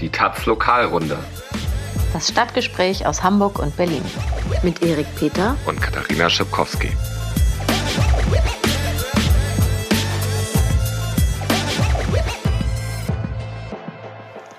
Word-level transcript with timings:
Die 0.00 0.10
Taz 0.10 0.46
Lokalrunde. 0.46 1.18
Das 2.12 2.28
Stadtgespräch 2.28 3.04
aus 3.04 3.24
Hamburg 3.24 3.58
und 3.58 3.76
Berlin. 3.76 4.04
Mit 4.62 4.80
Erik 4.80 5.06
Peter 5.16 5.56
und 5.66 5.80
Katharina 5.80 6.30
Schipkowski. 6.30 6.92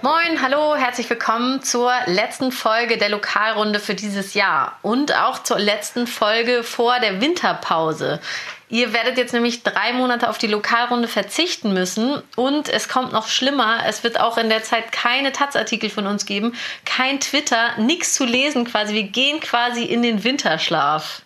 Moin, 0.01 0.41
hallo, 0.41 0.75
herzlich 0.75 1.09
willkommen 1.09 1.61
zur 1.61 1.93
letzten 2.07 2.51
Folge 2.51 2.97
der 2.97 3.09
Lokalrunde 3.09 3.79
für 3.79 3.95
dieses 3.95 4.33
Jahr 4.33 4.77
und 4.81 5.15
auch 5.15 5.43
zur 5.43 5.59
letzten 5.59 6.05
Folge 6.07 6.63
vor 6.63 6.99
der 6.99 7.21
Winterpause. 7.21 8.19
Ihr 8.71 8.93
werdet 8.93 9.17
jetzt 9.17 9.33
nämlich 9.33 9.63
drei 9.63 9.93
Monate 9.93 10.29
auf 10.29 10.37
die 10.37 10.47
Lokalrunde 10.47 11.07
verzichten 11.07 11.73
müssen 11.73 12.21
und 12.35 12.69
es 12.69 12.87
kommt 12.87 13.11
noch 13.11 13.27
schlimmer. 13.27 13.83
Es 13.87 14.03
wird 14.03 14.19
auch 14.19 14.37
in 14.37 14.49
der 14.49 14.61
Zeit 14.61 14.91
keine 14.91 15.31
Taz-Artikel 15.31 15.89
von 15.89 16.05
uns 16.05 16.27
geben, 16.27 16.53
kein 16.85 17.19
Twitter, 17.19 17.75
nichts 17.77 18.13
zu 18.13 18.25
lesen 18.25 18.65
quasi. 18.65 18.93
Wir 18.93 19.03
gehen 19.03 19.39
quasi 19.39 19.83
in 19.83 20.03
den 20.03 20.23
Winterschlaf. 20.23 21.23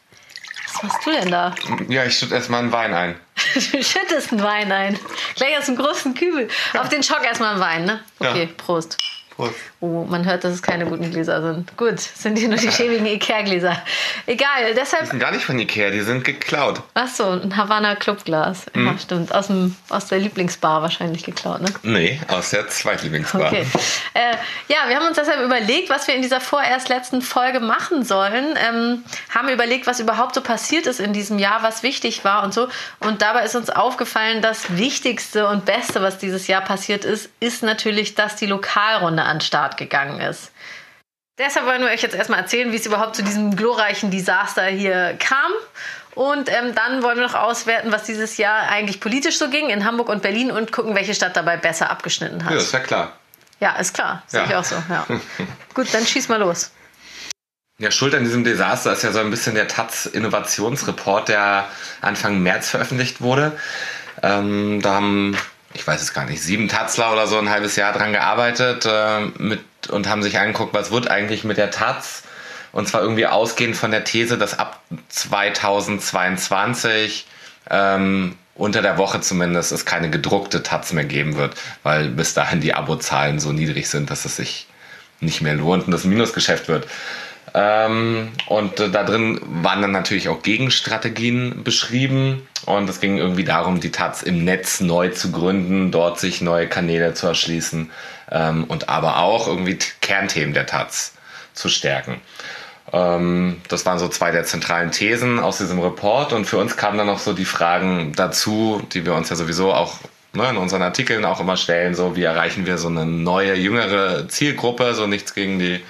Was 0.73 0.84
machst 0.84 1.05
du 1.05 1.12
denn 1.12 1.31
da? 1.31 1.53
Ja, 1.90 2.05
ich 2.05 2.17
schütte 2.17 2.34
erstmal 2.34 2.62
einen 2.62 2.72
Wein 2.72 2.94
ein. 2.94 3.20
du 3.53 3.84
schüttest 3.84 4.31
einen 4.31 4.41
Wein 4.41 4.72
ein. 4.72 5.00
Gleich 5.36 5.58
aus 5.58 5.66
dem 5.66 5.75
großen 5.75 6.16
Kübel. 6.16 6.48
Auf 6.78 6.88
den 6.88 7.03
Schock 7.03 7.25
erstmal 7.25 7.52
einen 7.52 7.59
Wein, 7.59 7.86
ne? 7.86 8.03
Okay, 8.20 8.45
ja. 8.45 8.50
Prost. 8.58 8.98
Prost. 9.36 9.55
Oh, 9.80 10.05
man 10.08 10.26
hört, 10.26 10.44
dass 10.44 10.54
es 10.54 10.62
keine 10.62 10.86
guten 10.86 11.10
Gläser 11.12 11.42
sind. 11.42 11.76
Gut, 11.78 12.00
sind 12.00 12.38
hier 12.38 12.48
nur 12.48 12.58
die 12.58 12.72
schäbigen 12.72 13.05
Ikea-Gläser. 13.05 13.82
Egal, 14.26 14.73
deshalb. 14.76 15.04
Die 15.04 15.09
sind 15.09 15.20
gar 15.20 15.32
nicht 15.32 15.44
von 15.44 15.58
Ikea, 15.59 15.90
die 15.90 16.02
sind 16.02 16.23
geklaut. 16.23 16.82
Ach 16.94 17.08
so, 17.08 17.30
ein 17.30 17.56
Havana 17.56 17.96
Clubglas. 17.96 18.66
Mhm. 18.73 18.86
Ja, 18.86 18.98
stimmt. 18.98 19.34
Aus, 19.34 19.48
dem, 19.48 19.76
aus 19.90 20.08
der 20.08 20.20
Lieblingsbar 20.20 20.82
wahrscheinlich 20.82 21.23
geklaut, 21.23 21.62
ne? 21.62 21.70
Nee, 21.84 22.20
aus 22.28 22.52
der 22.52 22.68
Zweitlieblingsbar. 22.68 23.48
Okay. 23.48 23.66
Äh, 24.14 24.36
ja, 24.68 24.88
wir 24.88 24.96
haben 24.96 25.08
uns 25.08 25.18
deshalb 25.18 25.42
überlegt, 25.42 25.90
was 25.90 26.08
wir 26.08 26.16
in 26.16 26.22
dieser 26.22 26.40
vorerst 26.40 26.90
letzten 26.90 27.22
Folge 27.22 27.59
machen 27.59 28.03
sollen. 28.03 28.58
Ähm, 28.58 29.03
haben 29.34 29.50
überlegt, 29.50 29.88
was 29.88 30.00
überhaupt 30.00 30.36
so 30.36 30.42
passiert 30.42 30.88
ist 30.88 31.00
in 31.00 31.14
diesem 31.14 31.40
Jahr, 31.40 31.64
was 31.64 31.84
wichtig 31.84 32.23
war 32.23 32.44
und 32.44 32.53
so. 32.53 32.68
Und 33.00 33.22
dabei 33.22 33.44
ist 33.44 33.56
uns 33.56 33.70
aufgefallen, 33.70 34.42
das 34.42 34.78
Wichtigste 34.78 35.47
und 35.47 35.66
Beste, 35.66 36.02
was 36.02 36.18
dieses 36.18 36.47
Jahr 36.47 36.62
passiert 36.62 37.06
ist, 37.06 37.30
ist 37.40 37.64
natürlich, 37.64 38.16
dass 38.16 38.36
die 38.36 38.45
Lokalrunde 38.45 39.22
an 39.23 39.38
den 39.38 39.41
Start 39.41 39.77
gegangen 39.77 40.19
ist. 40.19 40.52
Deshalb 41.39 41.66
wollen 41.66 41.81
wir 41.81 41.89
euch 41.89 42.03
jetzt 42.03 42.16
erstmal 42.16 42.39
erzählen, 42.39 42.71
wie 42.71 42.75
es 42.75 42.85
überhaupt 42.85 43.16
zu 43.16 43.23
diesem 43.23 43.55
glorreichen 43.55 44.11
Desaster 44.11 44.66
hier 44.66 45.17
kam. 45.17 45.52
Und 46.13 46.47
ähm, 46.49 46.75
dann 46.75 47.02
wollen 47.02 47.17
wir 47.17 47.25
noch 47.25 47.33
auswerten, 47.33 47.91
was 47.91 48.03
dieses 48.03 48.38
Jahr 48.38 48.69
eigentlich 48.69 48.99
politisch 48.99 49.39
so 49.39 49.49
ging 49.49 49.69
in 49.69 49.83
Hamburg 49.83 50.09
und 50.09 50.21
Berlin 50.21 50.51
und 50.51 50.71
gucken, 50.71 50.94
welche 50.94 51.16
Stadt 51.16 51.35
dabei 51.35 51.57
besser 51.57 51.89
abgeschnitten 51.89 52.45
hat. 52.45 52.51
Ja, 52.51 52.57
ist 52.57 52.71
ja 52.71 52.79
klar. 52.79 53.13
Ja, 53.59 53.75
ist 53.77 53.94
klar. 53.95 54.21
Sehe 54.27 54.41
ja. 54.41 54.47
ich 54.47 54.55
auch 54.55 54.63
so. 54.63 54.75
Ja. 54.89 55.07
Gut, 55.73 55.91
dann 55.94 56.05
schieß 56.05 56.29
mal 56.29 56.39
los. 56.39 56.71
Ja, 57.79 57.89
Schuld 57.89 58.13
an 58.13 58.23
diesem 58.23 58.44
Desaster 58.44 58.94
ist 58.94 59.01
ja 59.01 59.11
so 59.11 59.19
ein 59.19 59.31
bisschen 59.31 59.55
der 59.55 59.67
Taz-Innovationsreport, 59.67 61.29
der 61.29 61.67
Anfang 62.01 62.39
März 62.39 62.69
veröffentlicht 62.69 63.21
wurde. 63.21 63.57
Ähm, 64.21 64.81
da 64.81 64.94
haben 64.95 65.35
ich 65.73 65.85
weiß 65.85 66.02
es 66.02 66.13
gar 66.13 66.25
nicht, 66.25 66.41
sieben 66.41 66.67
Tazler 66.67 67.11
oder 67.11 67.27
so 67.27 67.38
ein 67.38 67.49
halbes 67.49 67.75
Jahr 67.75 67.93
dran 67.93 68.13
gearbeitet 68.13 68.85
äh, 68.85 69.21
mit, 69.38 69.61
und 69.89 70.07
haben 70.07 70.23
sich 70.23 70.39
angeguckt, 70.39 70.73
was 70.73 70.91
wird 70.91 71.09
eigentlich 71.09 71.43
mit 71.43 71.57
der 71.57 71.71
Taz. 71.71 72.23
Und 72.71 72.88
zwar 72.88 73.02
irgendwie 73.02 73.27
ausgehend 73.27 73.75
von 73.75 73.91
der 73.91 74.03
These, 74.03 74.38
dass 74.38 74.57
ab 74.57 74.81
2022 75.09 77.27
ähm, 77.69 78.35
unter 78.55 78.81
der 78.81 78.97
Woche 78.97 79.21
zumindest 79.21 79.71
es 79.71 79.85
keine 79.85 80.09
gedruckte 80.09 80.63
Taz 80.63 80.94
mehr 80.94 81.05
geben 81.05 81.35
wird, 81.35 81.55
weil 81.83 82.09
bis 82.09 82.33
dahin 82.33 82.61
die 82.61 82.73
Abozahlen 82.73 83.39
so 83.39 83.51
niedrig 83.51 83.89
sind, 83.89 84.09
dass 84.09 84.25
es 84.25 84.38
sich 84.38 84.67
nicht 85.19 85.41
mehr 85.41 85.55
lohnt 85.55 85.85
und 85.85 85.91
das 85.91 86.03
Minusgeschäft 86.03 86.67
wird. 86.67 86.88
Ähm, 87.54 88.30
und 88.48 88.80
äh, 88.80 88.90
da 88.90 89.04
drin 89.04 89.40
waren 89.44 89.82
dann 89.82 89.92
natürlich 89.92 90.30
auch 90.30 90.42
Gegenstrategien 90.42 91.64
beschrieben. 91.64 92.47
Und 92.66 92.90
es 92.90 93.00
ging 93.00 93.18
irgendwie 93.18 93.44
darum, 93.44 93.80
die 93.80 93.91
Taz 93.91 94.24
im 94.24 94.44
Netz 94.44 94.80
neu 94.80 95.09
zu 95.09 95.31
gründen, 95.31 95.92
dort 95.92 96.19
sich 96.19 96.42
neue 96.42 96.68
Kanäle 96.68 97.13
zu 97.13 97.28
erschließen 97.28 97.92
ähm, 98.31 98.63
und 98.66 98.90
aber 98.90 99.19
auch 99.19 99.47
irgendwie 99.47 99.78
Kernthemen 100.02 100.53
der 100.53 100.66
Taz 100.66 101.13
zu 101.53 101.69
stärken. 101.69 102.22
Ähm, 102.92 103.62
das 103.68 103.86
waren 103.86 104.00
so 104.00 104.08
zwei 104.08 104.31
der 104.31 104.46
zentralen 104.46 104.92
Thesen 104.92 105.40
aus 105.40 105.58
diesem 105.58 105.80
Report. 105.80 106.34
Und 106.34 106.46
für 106.46 106.58
uns 106.58 106.78
kamen 106.78 106.97
dann 106.97 107.08
noch 107.08 107.19
so 107.19 107.34
die 107.34 107.46
Fragen 107.46 108.13
dazu, 108.16 108.81
die 108.94 109.06
wir 109.06 109.13
uns 109.13 109.30
ja 109.30 109.36
sowieso 109.36 109.74
auch 109.74 110.00
ne, 110.34 110.50
in 110.50 110.58
unseren 110.58 110.81
Artikeln 110.81 111.25
auch 111.25 111.40
immer 111.40 111.58
stellen. 111.58 111.94
So, 111.94 112.16
wie 112.16 112.24
erreichen 112.24 112.66
wir 112.66 112.78
so 112.78 112.88
eine 112.88 113.06
neue, 113.06 113.56
jüngere 113.56 114.28
Zielgruppe? 114.28 114.94
So 114.96 115.06
nichts 115.06 115.34
gegen 115.34 115.59
die 115.59 115.81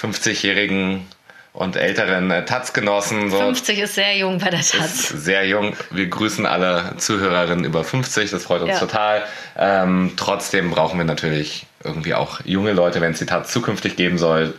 50-jährigen 0.00 1.06
und 1.52 1.76
älteren 1.76 2.30
äh, 2.30 2.44
Taz-Genossen. 2.44 3.30
So. 3.30 3.38
50 3.38 3.78
ist 3.80 3.94
sehr 3.94 4.16
jung 4.16 4.38
bei 4.38 4.50
der 4.50 4.60
Taz. 4.60 5.08
sehr 5.08 5.46
jung. 5.46 5.74
Wir 5.90 6.06
grüßen 6.06 6.46
alle 6.46 6.94
Zuhörerinnen 6.96 7.64
über 7.64 7.82
50, 7.82 8.30
das 8.30 8.44
freut 8.44 8.62
uns 8.62 8.72
ja. 8.72 8.78
total. 8.78 9.24
Ähm, 9.56 10.12
trotzdem 10.16 10.70
brauchen 10.70 10.98
wir 10.98 11.04
natürlich 11.04 11.66
irgendwie 11.82 12.14
auch 12.14 12.40
junge 12.44 12.72
Leute, 12.72 13.00
wenn 13.00 13.12
es 13.12 13.18
die 13.18 13.26
Taz 13.26 13.50
zukünftig 13.52 13.96
geben 13.96 14.18
soll. 14.18 14.54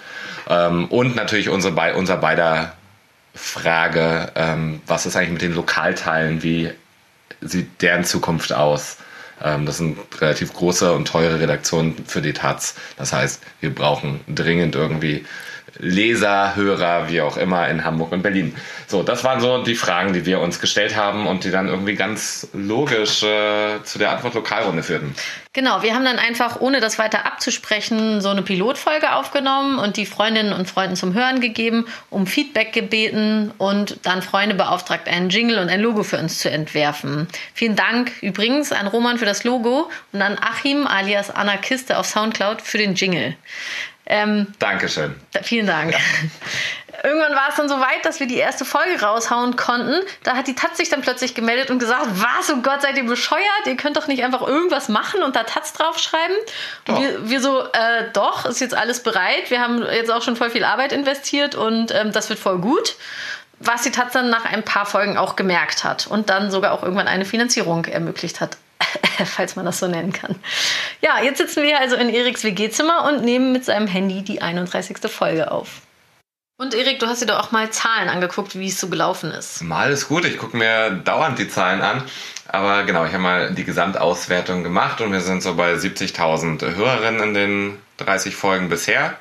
Ähm, 0.50 0.86
und 0.90 1.16
natürlich 1.16 1.50
unsere, 1.50 1.96
unser 1.96 2.18
beider 2.18 2.74
Frage, 3.34 4.32
ähm, 4.36 4.82
was 4.86 5.06
ist 5.06 5.16
eigentlich 5.16 5.32
mit 5.32 5.42
den 5.42 5.56
Lokalteilen, 5.56 6.44
wie 6.44 6.72
sieht 7.40 7.82
deren 7.82 8.04
Zukunft 8.04 8.52
aus? 8.52 8.98
Ähm, 9.44 9.66
das 9.66 9.78
sind 9.78 9.98
relativ 10.20 10.54
große 10.54 10.94
und 10.94 11.08
teure 11.08 11.40
Redaktionen 11.40 11.96
für 12.06 12.22
die 12.22 12.34
Taz. 12.34 12.76
Das 12.98 13.14
heißt, 13.14 13.42
wir 13.60 13.74
brauchen 13.74 14.20
dringend 14.28 14.76
irgendwie 14.76 15.26
Leser, 15.78 16.56
Hörer, 16.56 17.10
wie 17.10 17.22
auch 17.22 17.38
immer 17.38 17.68
in 17.70 17.84
Hamburg 17.84 18.12
und 18.12 18.22
Berlin. 18.22 18.56
So, 18.88 19.04
das 19.04 19.24
waren 19.24 19.40
so 19.40 19.64
die 19.64 19.76
Fragen, 19.76 20.14
die 20.14 20.26
wir 20.26 20.40
uns 20.40 20.60
gestellt 20.60 20.96
haben 20.96 21.28
und 21.28 21.44
die 21.44 21.52
dann 21.52 21.68
irgendwie 21.68 21.96
ganz 21.96 22.48
logisch 22.54 23.24
äh, 23.24 23.84
zu 23.84 24.00
der 24.00 24.12
Antwort 24.12 24.34
Lokalrunde 24.34 24.84
führten. 24.84 25.16
Genau, 25.54 25.84
wir 25.84 25.94
haben 25.94 26.06
dann 26.06 26.18
einfach, 26.18 26.62
ohne 26.62 26.80
das 26.80 26.98
weiter 26.98 27.26
abzusprechen, 27.26 28.22
so 28.22 28.30
eine 28.30 28.42
Pilotfolge 28.42 29.14
aufgenommen 29.14 29.80
und 29.80 29.98
die 29.98 30.06
Freundinnen 30.06 30.54
und 30.54 30.70
Freunden 30.70 30.96
zum 30.96 31.14
Hören 31.14 31.42
gegeben, 31.42 31.88
um 32.10 32.26
Feedback 32.26 32.72
gebeten 32.72 33.52
und 33.58 33.98
dann 34.04 34.22
Freunde 34.22 34.56
beauftragt, 34.56 35.10
einen 35.10 35.30
Jingle 35.30 35.60
und 35.60 35.68
ein 35.68 35.82
Logo 35.82 36.04
für 36.04 36.18
uns 36.18 36.40
zu 36.40 36.50
entwerfen. 36.50 37.28
Vielen 37.54 37.76
Dank 37.76 38.14
übrigens 38.22 38.72
an 38.72 38.88
Roman 38.88 39.18
für 39.18 39.26
das 39.26 39.44
Logo 39.44 39.90
und 40.14 40.22
an 40.22 40.38
Achim 40.40 40.88
alias 40.88 41.30
Anna 41.30 41.58
Kiste 41.58 41.98
auf 41.98 42.06
Soundcloud 42.06 42.62
für 42.62 42.78
den 42.78 42.96
Jingle. 42.96 43.36
Ähm, 44.12 44.48
Dankeschön. 44.60 45.16
Vielen 45.42 45.68
Dank. 45.68 45.94
Ja. 45.94 46.00
Irgendwann 47.04 47.32
war 47.32 47.48
es 47.50 47.56
dann 47.56 47.70
so 47.70 47.80
weit, 47.80 48.04
dass 48.04 48.20
wir 48.20 48.28
die 48.28 48.36
erste 48.36 48.66
Folge 48.66 49.02
raushauen 49.02 49.56
konnten. 49.56 49.96
Da 50.24 50.36
hat 50.36 50.48
die 50.48 50.54
Taz 50.54 50.78
sich 50.78 50.90
dann 50.90 51.02
plötzlich 51.02 51.34
gemeldet 51.34 51.72
und 51.72 51.80
gesagt, 51.80 52.06
was, 52.12 52.52
oh 52.52 52.58
Gott, 52.62 52.82
seid 52.82 52.98
ihr 52.98 53.06
bescheuert? 53.06 53.42
Ihr 53.66 53.78
könnt 53.78 53.96
doch 53.96 54.08
nicht 54.08 54.24
einfach 54.24 54.46
irgendwas 54.46 54.90
machen 54.90 55.24
und 55.24 55.38
da 55.38 55.44
Taz 55.44 55.72
draufschreiben. 55.72 56.36
Und 56.90 57.00
wir, 57.00 57.30
wir 57.30 57.42
so, 57.42 57.62
äh, 57.62 58.12
doch, 58.12 58.46
ist 58.46 58.60
jetzt 58.60 58.76
alles 58.76 59.02
bereit. 59.02 59.50
Wir 59.50 59.62
haben 59.62 59.82
jetzt 59.82 60.12
auch 60.12 60.22
schon 60.22 60.36
voll 60.36 60.50
viel 60.50 60.66
Arbeit 60.66 60.92
investiert 60.92 61.56
und 61.56 61.92
ähm, 61.92 62.12
das 62.12 62.30
wird 62.30 62.38
voll 62.38 62.60
gut. 62.60 62.98
Was 63.60 63.84
die 63.84 63.92
Taz 63.92 64.12
dann 64.12 64.30
nach 64.30 64.44
ein 64.44 64.64
paar 64.64 64.86
Folgen 64.86 65.18
auch 65.18 65.38
gemerkt 65.38 65.86
hat 65.86 66.06
und 66.06 66.30
dann 66.30 66.52
sogar 66.52 66.74
auch 66.74 66.84
irgendwann 66.84 67.08
eine 67.08 67.26
Finanzierung 67.26 67.86
ermöglicht 67.86 68.42
hat. 68.42 68.58
falls 69.26 69.56
man 69.56 69.66
das 69.66 69.80
so 69.80 69.88
nennen 69.88 70.14
kann. 70.14 70.36
Ja, 71.02 71.22
jetzt 71.22 71.38
sitzen 71.38 71.64
wir 71.64 71.80
also 71.80 71.96
in 71.96 72.10
Eriks 72.10 72.44
WG-Zimmer 72.44 73.06
und 73.06 73.24
nehmen 73.24 73.52
mit 73.52 73.66
seinem 73.66 73.88
Handy 73.88 74.22
die 74.22 74.42
31. 74.42 74.98
Folge 75.08 75.52
auf. 75.52 75.82
Und 76.58 76.76
Erik, 76.76 77.00
du 77.00 77.08
hast 77.08 77.24
dir 77.24 77.26
doch 77.26 77.40
auch 77.40 77.52
mal 77.52 77.72
Zahlen 77.72 78.08
angeguckt, 78.08 78.58
wie 78.58 78.68
es 78.68 78.80
so 78.80 78.88
gelaufen 78.88 79.32
ist. 79.32 79.64
Mal 79.64 79.92
ist 79.92 80.08
gut, 80.08 80.26
ich 80.26 80.38
gucke 80.38 80.56
mir 80.56 80.92
dauernd 80.92 81.40
die 81.40 81.50
Zahlen 81.50 81.82
an. 81.82 82.04
Aber 82.48 82.84
genau, 82.84 83.04
ich 83.06 83.14
habe 83.14 83.24
mal 83.24 83.54
die 83.56 83.64
Gesamtauswertung 83.64 84.62
gemacht 84.62 85.02
und 85.02 85.12
wir 85.12 85.22
sind 85.22 85.42
so 85.42 85.56
bei 85.56 85.74
70.000 85.74 86.76
Hörerinnen 86.76 87.24
in 87.24 87.34
den 87.34 87.82
30 87.98 88.36
Folgen 88.36 88.70
bisher 88.70 89.18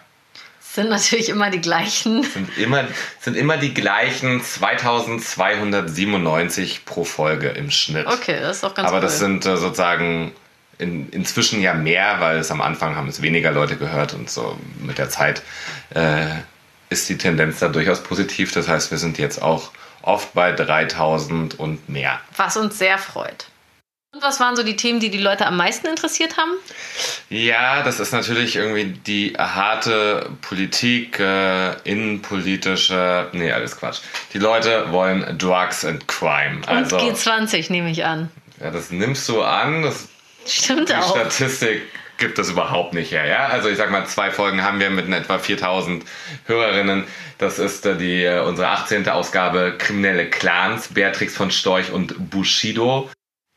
sind 0.74 0.88
natürlich 0.88 1.28
immer 1.28 1.50
die 1.50 1.60
gleichen. 1.60 2.22
Sind 2.22 2.56
immer, 2.58 2.84
sind 3.20 3.36
immer 3.36 3.56
die 3.56 3.74
gleichen 3.74 4.42
2297 4.42 6.84
pro 6.84 7.04
Folge 7.04 7.48
im 7.48 7.70
Schnitt. 7.70 8.06
Okay, 8.06 8.38
das 8.40 8.58
ist 8.58 8.64
auch 8.64 8.74
ganz 8.74 8.88
Aber 8.88 8.98
cool. 8.98 9.02
das 9.02 9.18
sind 9.18 9.44
äh, 9.46 9.56
sozusagen 9.56 10.32
in, 10.78 11.10
inzwischen 11.10 11.60
ja 11.60 11.74
mehr, 11.74 12.20
weil 12.20 12.38
es 12.38 12.50
am 12.50 12.60
Anfang 12.60 12.96
haben 12.96 13.08
es 13.08 13.20
weniger 13.20 13.50
Leute 13.50 13.76
gehört 13.76 14.14
und 14.14 14.30
so 14.30 14.58
mit 14.80 14.98
der 14.98 15.10
Zeit 15.10 15.42
äh, 15.94 16.26
ist 16.88 17.08
die 17.08 17.18
Tendenz 17.18 17.58
da 17.58 17.68
durchaus 17.68 18.02
positiv. 18.02 18.52
Das 18.52 18.68
heißt, 18.68 18.90
wir 18.90 18.98
sind 18.98 19.18
jetzt 19.18 19.42
auch 19.42 19.70
oft 20.02 20.32
bei 20.34 20.52
3000 20.52 21.58
und 21.58 21.88
mehr. 21.88 22.20
Was 22.36 22.56
uns 22.56 22.78
sehr 22.78 22.98
freut. 22.98 23.46
Und 24.12 24.24
was 24.24 24.40
waren 24.40 24.56
so 24.56 24.64
die 24.64 24.74
Themen, 24.74 24.98
die 24.98 25.08
die 25.08 25.18
Leute 25.18 25.46
am 25.46 25.56
meisten 25.56 25.86
interessiert 25.86 26.36
haben? 26.36 26.50
Ja, 27.28 27.84
das 27.84 28.00
ist 28.00 28.12
natürlich 28.12 28.56
irgendwie 28.56 28.86
die 28.86 29.34
harte 29.38 30.30
Politik, 30.42 31.20
äh, 31.20 31.76
innenpolitische, 31.84 33.28
nee, 33.32 33.52
alles 33.52 33.78
Quatsch. 33.78 34.00
Die 34.32 34.38
Leute 34.38 34.90
wollen 34.90 35.38
Drugs 35.38 35.84
and 35.84 36.08
Crime. 36.08 36.60
Also, 36.66 36.98
und 36.98 37.16
G20 37.16 37.70
nehme 37.70 37.90
ich 37.92 38.04
an. 38.04 38.30
Ja, 38.60 38.72
das 38.72 38.90
nimmst 38.90 39.28
du 39.28 39.42
an. 39.42 39.82
Das, 39.82 40.08
Stimmt 40.44 40.88
die 40.88 40.94
auch. 40.94 41.12
Die 41.12 41.20
Statistik 41.20 41.82
gibt 42.16 42.36
es 42.40 42.50
überhaupt 42.50 42.94
nicht 42.94 43.12
her. 43.12 43.26
Ja? 43.26 43.46
Also 43.46 43.68
ich 43.68 43.76
sag 43.76 43.92
mal, 43.92 44.06
zwei 44.06 44.32
Folgen 44.32 44.64
haben 44.64 44.80
wir 44.80 44.90
mit 44.90 45.08
etwa 45.08 45.38
4000 45.38 46.04
Hörerinnen. 46.46 47.04
Das 47.38 47.60
ist 47.60 47.86
äh, 47.86 47.96
die, 47.96 48.24
äh, 48.24 48.40
unsere 48.40 48.70
18. 48.70 49.08
Ausgabe 49.08 49.76
Kriminelle 49.78 50.28
Clans, 50.28 50.88
Beatrix 50.88 51.36
von 51.36 51.52
Storch 51.52 51.92
und 51.92 52.30
Bushido. 52.30 53.08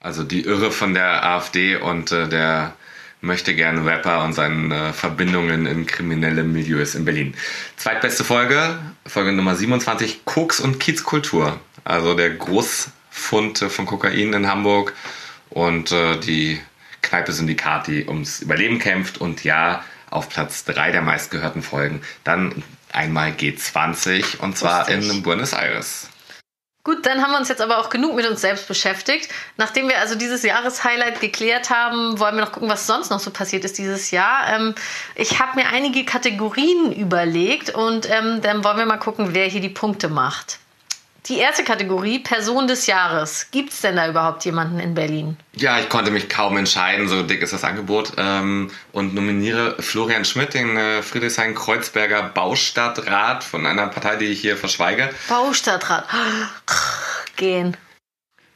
Also 0.04 0.24
die 0.24 0.42
Irre 0.42 0.72
von 0.72 0.94
der 0.94 1.26
AfD 1.26 1.78
und 1.78 2.12
äh, 2.12 2.28
der 2.28 2.74
möchte 3.22 3.56
gerne 3.56 3.86
Rapper 3.86 4.24
und 4.26 4.34
seinen 4.34 4.70
äh, 4.70 4.92
Verbindungen 4.92 5.66
in 5.66 5.88
kriminelle 5.88 6.44
Milieus 6.44 6.94
in 6.94 7.06
Berlin. 7.06 7.34
Zweitbeste 7.78 8.26
Folge, 8.26 8.78
Folge 9.08 9.32
Nummer 9.32 9.56
27, 9.56 10.26
Koks 10.26 10.60
und 10.60 10.82
Kiezkultur. 10.82 11.58
Also 11.86 12.16
der 12.16 12.32
Großfund 12.32 13.60
von 13.60 13.86
Kokain 13.86 14.34
in 14.34 14.48
Hamburg 14.48 14.94
und 15.50 15.94
äh, 15.94 16.20
die 16.20 16.60
Kneipe 17.02 17.32
Syndikat, 17.32 17.88
die 17.88 18.06
ums 18.06 18.42
Überleben 18.42 18.80
kämpft 18.80 19.20
und 19.20 19.46
ja, 19.46 19.86
auf 20.10 20.28
Platz 20.28 20.66
3 20.66 20.92
der 20.92 21.02
meistgehörten 21.02 21.64
Folgen. 21.64 22.02
Dann 22.26 22.62
einmal 22.92 23.32
G20 23.32 24.40
und 24.40 24.58
zwar 24.58 24.90
in 24.90 25.24
Buenos 25.24 25.54
Aires. 25.54 26.10
Gut, 26.86 27.06
dann 27.06 27.22
haben 27.22 27.32
wir 27.32 27.38
uns 27.40 27.48
jetzt 27.48 27.62
aber 27.62 27.78
auch 27.78 27.90
genug 27.90 28.14
mit 28.14 28.28
uns 28.28 28.42
selbst 28.42 28.68
beschäftigt. 28.68 29.30
Nachdem 29.56 29.88
wir 29.88 30.00
also 30.00 30.16
dieses 30.16 30.44
Jahreshighlight 30.44 31.22
geklärt 31.22 31.70
haben, 31.70 32.20
wollen 32.20 32.36
wir 32.36 32.44
noch 32.44 32.52
gucken, 32.52 32.68
was 32.68 32.88
sonst 32.88 33.10
noch 33.10 33.22
so 33.22 33.32
passiert 33.32 33.64
ist 33.64 33.78
dieses 33.78 34.12
Jahr. 34.12 34.54
Ähm, 34.54 34.76
ich 35.16 35.40
habe 35.40 35.56
mir 35.56 35.68
einige 35.70 36.04
Kategorien 36.04 36.92
überlegt 36.92 37.70
und 37.70 38.10
ähm, 38.12 38.42
dann 38.42 38.66
wollen 38.66 38.78
wir 38.78 38.86
mal 38.86 38.98
gucken, 38.98 39.30
wer 39.32 39.46
hier 39.48 39.62
die 39.62 39.70
Punkte 39.70 40.10
macht. 40.10 40.60
Die 41.28 41.38
erste 41.38 41.64
Kategorie, 41.64 42.20
Person 42.20 42.68
des 42.68 42.86
Jahres. 42.86 43.48
Gibt 43.52 43.72
es 43.72 43.80
denn 43.80 43.96
da 43.96 44.10
überhaupt 44.10 44.44
jemanden 44.44 44.80
in 44.80 44.94
Berlin? 44.94 45.38
Ja, 45.56 45.80
ich 45.80 45.88
konnte 45.88 46.12
mich 46.12 46.28
kaum 46.28 46.58
entscheiden, 46.58 47.08
so 47.08 47.24
dick 47.24 47.42
ist 47.42 47.54
das 47.54 47.64
Angebot. 47.64 48.14
Ähm, 48.18 48.72
und 48.92 49.14
nominiere 49.14 49.82
Florian 49.82 50.26
Schmidt, 50.26 50.54
den 50.54 50.76
äh, 50.76 51.02
Friedrichshain-Kreuzberger 51.02 52.24
Baustadtrat 52.24 53.46
von 53.46 53.66
einer 53.66 53.88
Partei, 53.88 54.18
die 54.18 54.26
ich 54.26 54.42
hier 54.42 54.58
verschweige. 54.58 55.10
Baustadtrat. 55.30 56.06
Gehen. 57.38 57.78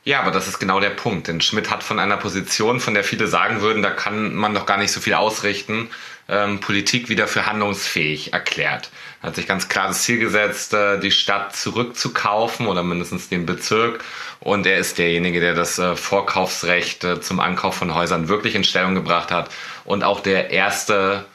Ja, 0.07 0.21
aber 0.21 0.31
das 0.31 0.47
ist 0.47 0.59
genau 0.59 0.79
der 0.79 0.91
Punkt. 0.91 1.27
Denn 1.27 1.41
Schmidt 1.41 1.69
hat 1.69 1.83
von 1.83 1.99
einer 1.99 2.15
Position, 2.15 2.79
von 2.79 2.93
der 2.93 3.03
viele 3.03 3.27
sagen 3.27 3.59
würden, 3.59 3.83
da 3.83 3.89
kann 3.89 4.33
man 4.35 4.53
doch 4.53 4.65
gar 4.65 4.77
nicht 4.77 4.93
so 4.93 5.01
viel 5.01 5.13
ausrichten, 5.15 5.89
ähm, 6.29 6.61
Politik 6.61 7.09
wieder 7.09 7.27
für 7.27 7.45
handlungsfähig 7.45 8.31
erklärt 8.31 8.89
hat 9.21 9.35
sich 9.35 9.47
ganz 9.47 9.67
klar 9.67 9.87
das 9.87 10.03
Ziel 10.03 10.19
gesetzt, 10.19 10.73
äh, 10.73 10.99
die 10.99 11.11
Stadt 11.11 11.55
zurückzukaufen 11.55 12.67
oder 12.67 12.83
mindestens 12.83 13.29
den 13.29 13.45
Bezirk. 13.45 14.03
Und 14.39 14.65
er 14.65 14.77
ist 14.77 14.97
derjenige, 14.97 15.39
der 15.39 15.53
das 15.53 15.79
äh, 15.79 15.95
Vorkaufsrecht 15.95 17.03
äh, 17.03 17.19
zum 17.21 17.39
Ankauf 17.39 17.75
von 17.75 17.93
Häusern 17.95 18.27
wirklich 18.27 18.55
in 18.55 18.63
Stellung 18.63 18.95
gebracht 18.95 19.31
hat 19.31 19.49
und 19.85 20.03
auch 20.03 20.19
der 20.19 20.51
erste 20.51 21.25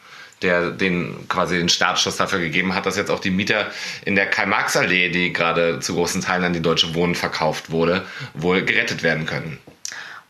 der 0.42 0.70
den 0.70 1.28
quasi 1.28 1.56
den 1.56 1.68
Startschuss 1.68 2.16
dafür 2.16 2.40
gegeben 2.40 2.74
hat, 2.74 2.86
dass 2.86 2.96
jetzt 2.96 3.10
auch 3.10 3.20
die 3.20 3.30
Mieter 3.30 3.66
in 4.04 4.16
der 4.16 4.26
Karl-Marx-Allee, 4.26 5.10
die 5.10 5.32
gerade 5.32 5.80
zu 5.80 5.94
großen 5.94 6.20
Teilen 6.20 6.44
an 6.44 6.52
die 6.52 6.62
Deutsche 6.62 6.94
Wohnen 6.94 7.14
verkauft 7.14 7.70
wurde, 7.70 8.04
wohl 8.34 8.62
gerettet 8.62 9.02
werden 9.02 9.26
können. 9.26 9.58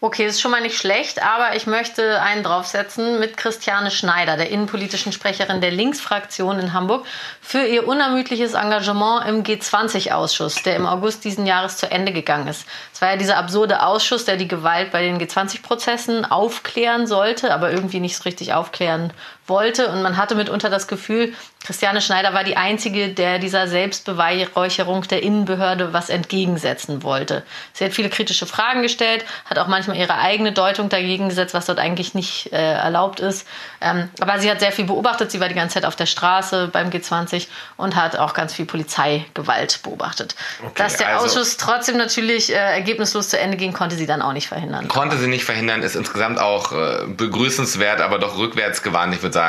Okay, 0.04 0.26
ist 0.26 0.40
schon 0.40 0.50
mal 0.50 0.60
nicht 0.60 0.76
schlecht, 0.76 1.22
aber 1.22 1.54
ich 1.54 1.68
möchte 1.68 2.20
einen 2.20 2.42
draufsetzen 2.42 3.20
mit 3.20 3.36
Christiane 3.36 3.92
Schneider, 3.92 4.36
der 4.36 4.50
innenpolitischen 4.50 5.12
Sprecherin 5.12 5.60
der 5.60 5.70
Linksfraktion 5.70 6.58
in 6.58 6.72
Hamburg, 6.72 7.06
für 7.40 7.64
ihr 7.64 7.86
unermüdliches 7.86 8.54
Engagement 8.54 9.28
im 9.28 9.44
G20-Ausschuss, 9.44 10.64
der 10.64 10.74
im 10.74 10.86
August 10.86 11.24
diesen 11.24 11.46
Jahres 11.46 11.76
zu 11.76 11.88
Ende 11.88 12.12
gegangen 12.12 12.48
ist. 12.48 12.66
Es 12.92 13.00
war 13.00 13.10
ja 13.10 13.16
dieser 13.16 13.36
absurde 13.36 13.86
Ausschuss, 13.86 14.24
der 14.24 14.36
die 14.36 14.48
Gewalt 14.48 14.90
bei 14.90 15.02
den 15.02 15.20
G20-Prozessen 15.20 16.24
aufklären 16.24 17.06
sollte, 17.06 17.54
aber 17.54 17.70
irgendwie 17.70 18.00
nicht 18.00 18.16
so 18.16 18.24
richtig 18.24 18.54
aufklären 18.54 19.12
wollte. 19.52 19.88
Und 19.88 20.02
man 20.02 20.16
hatte 20.16 20.34
mitunter 20.34 20.70
das 20.70 20.88
Gefühl, 20.88 21.34
Christiane 21.64 22.00
Schneider 22.00 22.34
war 22.34 22.42
die 22.42 22.56
Einzige, 22.56 23.10
der 23.10 23.38
dieser 23.38 23.68
Selbstbeweihräucherung 23.68 25.06
der 25.06 25.22
Innenbehörde 25.22 25.92
was 25.92 26.08
entgegensetzen 26.08 27.04
wollte. 27.04 27.44
Sie 27.72 27.84
hat 27.84 27.92
viele 27.92 28.08
kritische 28.08 28.46
Fragen 28.46 28.82
gestellt, 28.82 29.24
hat 29.44 29.58
auch 29.58 29.68
manchmal 29.68 29.96
ihre 29.96 30.18
eigene 30.18 30.52
Deutung 30.52 30.88
dagegen 30.88 31.28
gesetzt, 31.28 31.54
was 31.54 31.66
dort 31.66 31.78
eigentlich 31.78 32.14
nicht 32.14 32.52
äh, 32.52 32.56
erlaubt 32.56 33.20
ist. 33.20 33.46
Ähm, 33.80 34.08
aber 34.20 34.40
sie 34.40 34.50
hat 34.50 34.58
sehr 34.58 34.72
viel 34.72 34.86
beobachtet. 34.86 35.30
Sie 35.30 35.38
war 35.38 35.48
die 35.48 35.54
ganze 35.54 35.74
Zeit 35.74 35.84
auf 35.84 35.94
der 35.94 36.06
Straße 36.06 36.68
beim 36.72 36.90
G20 36.90 37.46
und 37.76 37.94
hat 37.94 38.16
auch 38.16 38.34
ganz 38.34 38.54
viel 38.54 38.66
Polizeigewalt 38.66 39.80
beobachtet. 39.84 40.34
Okay, 40.64 40.72
Dass 40.76 40.96
der 40.96 41.08
also 41.08 41.26
Ausschuss 41.26 41.58
trotzdem 41.58 41.96
natürlich 41.96 42.50
äh, 42.50 42.54
ergebnislos 42.56 43.28
zu 43.28 43.38
Ende 43.38 43.56
ging, 43.56 43.72
konnte 43.72 43.94
sie 43.94 44.06
dann 44.06 44.22
auch 44.22 44.32
nicht 44.32 44.48
verhindern. 44.48 44.88
Konnte 44.88 45.16
sie 45.16 45.28
nicht 45.28 45.44
verhindern, 45.44 45.82
ist 45.82 45.94
insgesamt 45.94 46.40
auch 46.40 46.72
äh, 46.72 47.06
begrüßenswert, 47.06 48.00
aber 48.00 48.18
doch 48.18 48.36
rückwärts 48.36 48.82
gewandt. 48.82 49.14
Ich 49.14 49.22
würde 49.22 49.34
sagen, 49.34 49.41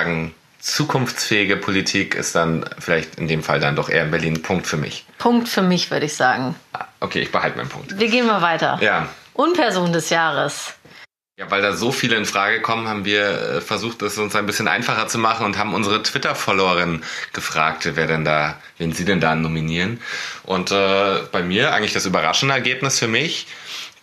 zukunftsfähige 0.60 1.58
Politik 1.58 2.16
ist 2.16 2.36
dann 2.36 2.66
vielleicht 2.80 3.16
in 3.16 3.28
dem 3.28 3.44
Fall 3.44 3.60
dann 3.60 3.76
doch 3.76 3.90
eher 3.90 4.04
in 4.04 4.12
Berlin 4.12 4.42
Punkt 4.42 4.66
für 4.66 4.78
mich. 4.78 5.06
Punkt 5.18 5.50
für 5.50 5.62
mich, 5.62 5.92
würde 5.92 6.06
ich 6.06 6.16
sagen. 6.16 6.56
Ah, 6.72 6.86
okay, 7.02 7.20
ich 7.20 7.32
behalte 7.32 7.58
meinen 7.58 7.70
Punkt. 7.70 8.00
Wir 8.00 8.08
gehen 8.10 8.26
mal 8.26 8.42
weiter. 8.42 8.80
Ja. 8.82 9.10
Unperson 9.34 9.92
des 9.92 10.10
Jahres. 10.10 10.74
Ja, 11.38 11.50
weil 11.50 11.64
da 11.64 11.74
so 11.74 11.92
viele 11.92 12.16
in 12.16 12.26
Frage 12.26 12.62
kommen, 12.62 12.88
haben 12.88 13.06
wir 13.06 13.56
äh, 13.56 13.62
versucht, 13.62 14.04
es 14.04 14.20
uns 14.20 14.36
ein 14.36 14.46
bisschen 14.46 14.68
einfacher 14.68 15.08
zu 15.08 15.18
machen 15.18 15.46
und 15.46 15.58
haben 15.58 15.74
unsere 15.74 16.04
Twitter-Followerin 16.04 17.02
gefragt, 17.34 17.90
wer 17.96 18.06
denn 18.06 18.24
da, 18.24 18.60
wen 18.78 18.94
sie 18.94 19.04
denn 19.04 19.20
da 19.20 19.34
nominieren. 19.36 20.00
Und 20.44 20.72
äh, 20.72 21.22
bei 21.32 21.42
mir 21.42 21.74
eigentlich 21.74 21.94
das 21.94 22.06
überraschende 22.06 22.54
Ergebnis 22.54 23.00
für 23.00 23.08
mich 23.08 23.48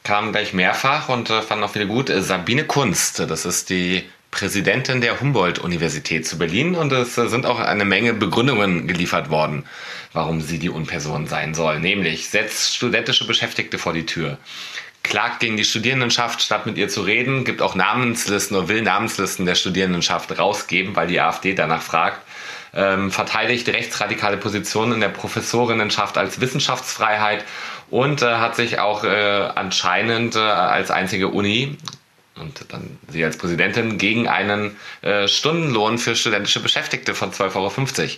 kam 0.02 0.32
gleich 0.32 0.52
mehrfach 0.52 1.08
und 1.08 1.30
äh, 1.30 1.40
fanden 1.40 1.64
auch 1.64 1.70
viele 1.70 1.86
gut. 1.86 2.10
Sabine 2.14 2.64
Kunst, 2.64 3.20
das 3.20 3.44
ist 3.44 3.70
die 3.70 4.04
Präsidentin 4.30 5.00
der 5.00 5.20
Humboldt-Universität 5.20 6.26
zu 6.26 6.38
Berlin 6.38 6.74
und 6.74 6.92
es 6.92 7.14
sind 7.16 7.46
auch 7.46 7.58
eine 7.58 7.84
Menge 7.84 8.14
Begründungen 8.14 8.86
geliefert 8.86 9.30
worden, 9.30 9.64
warum 10.12 10.40
sie 10.40 10.58
die 10.58 10.70
Unperson 10.70 11.26
sein 11.26 11.54
soll. 11.54 11.80
Nämlich 11.80 12.28
setzt 12.28 12.74
studentische 12.74 13.26
Beschäftigte 13.26 13.78
vor 13.78 13.92
die 13.92 14.06
Tür, 14.06 14.38
klagt 15.02 15.40
gegen 15.40 15.56
die 15.56 15.64
Studierendenschaft, 15.64 16.42
statt 16.42 16.66
mit 16.66 16.78
ihr 16.78 16.88
zu 16.88 17.02
reden, 17.02 17.44
gibt 17.44 17.62
auch 17.62 17.74
Namenslisten 17.74 18.56
oder 18.56 18.68
will 18.68 18.82
Namenslisten 18.82 19.46
der 19.46 19.56
Studierendenschaft 19.56 20.38
rausgeben, 20.38 20.94
weil 20.94 21.08
die 21.08 21.20
AfD 21.20 21.54
danach 21.54 21.82
fragt, 21.82 22.20
ähm, 22.72 23.10
verteidigt 23.10 23.68
rechtsradikale 23.68 24.36
Positionen 24.36 24.92
in 24.92 25.00
der 25.00 25.08
Professorinnenschaft 25.08 26.16
als 26.16 26.40
Wissenschaftsfreiheit 26.40 27.44
und 27.90 28.22
äh, 28.22 28.36
hat 28.36 28.54
sich 28.54 28.78
auch 28.78 29.02
äh, 29.02 29.48
anscheinend 29.54 30.36
äh, 30.36 30.38
als 30.38 30.92
einzige 30.92 31.28
Uni 31.28 31.76
und 32.40 32.72
dann 32.72 32.98
sie 33.08 33.24
als 33.24 33.36
Präsidentin 33.36 33.98
gegen 33.98 34.28
einen 34.28 34.76
äh, 35.02 35.28
Stundenlohn 35.28 35.98
für 35.98 36.16
studentische 36.16 36.60
Beschäftigte 36.60 37.14
von 37.14 37.32
12,50 37.32 37.56
Euro 37.56 38.10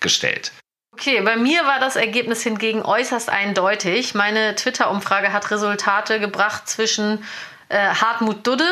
gestellt. 0.00 0.52
Okay, 0.92 1.20
bei 1.22 1.36
mir 1.36 1.64
war 1.64 1.80
das 1.80 1.96
Ergebnis 1.96 2.42
hingegen 2.44 2.82
äußerst 2.82 3.28
eindeutig. 3.28 4.14
Meine 4.14 4.54
Twitter-Umfrage 4.54 5.32
hat 5.32 5.50
Resultate 5.50 6.20
gebracht 6.20 6.68
zwischen 6.68 7.24
äh, 7.68 7.78
Hartmut 7.88 8.46
Dudde, 8.46 8.70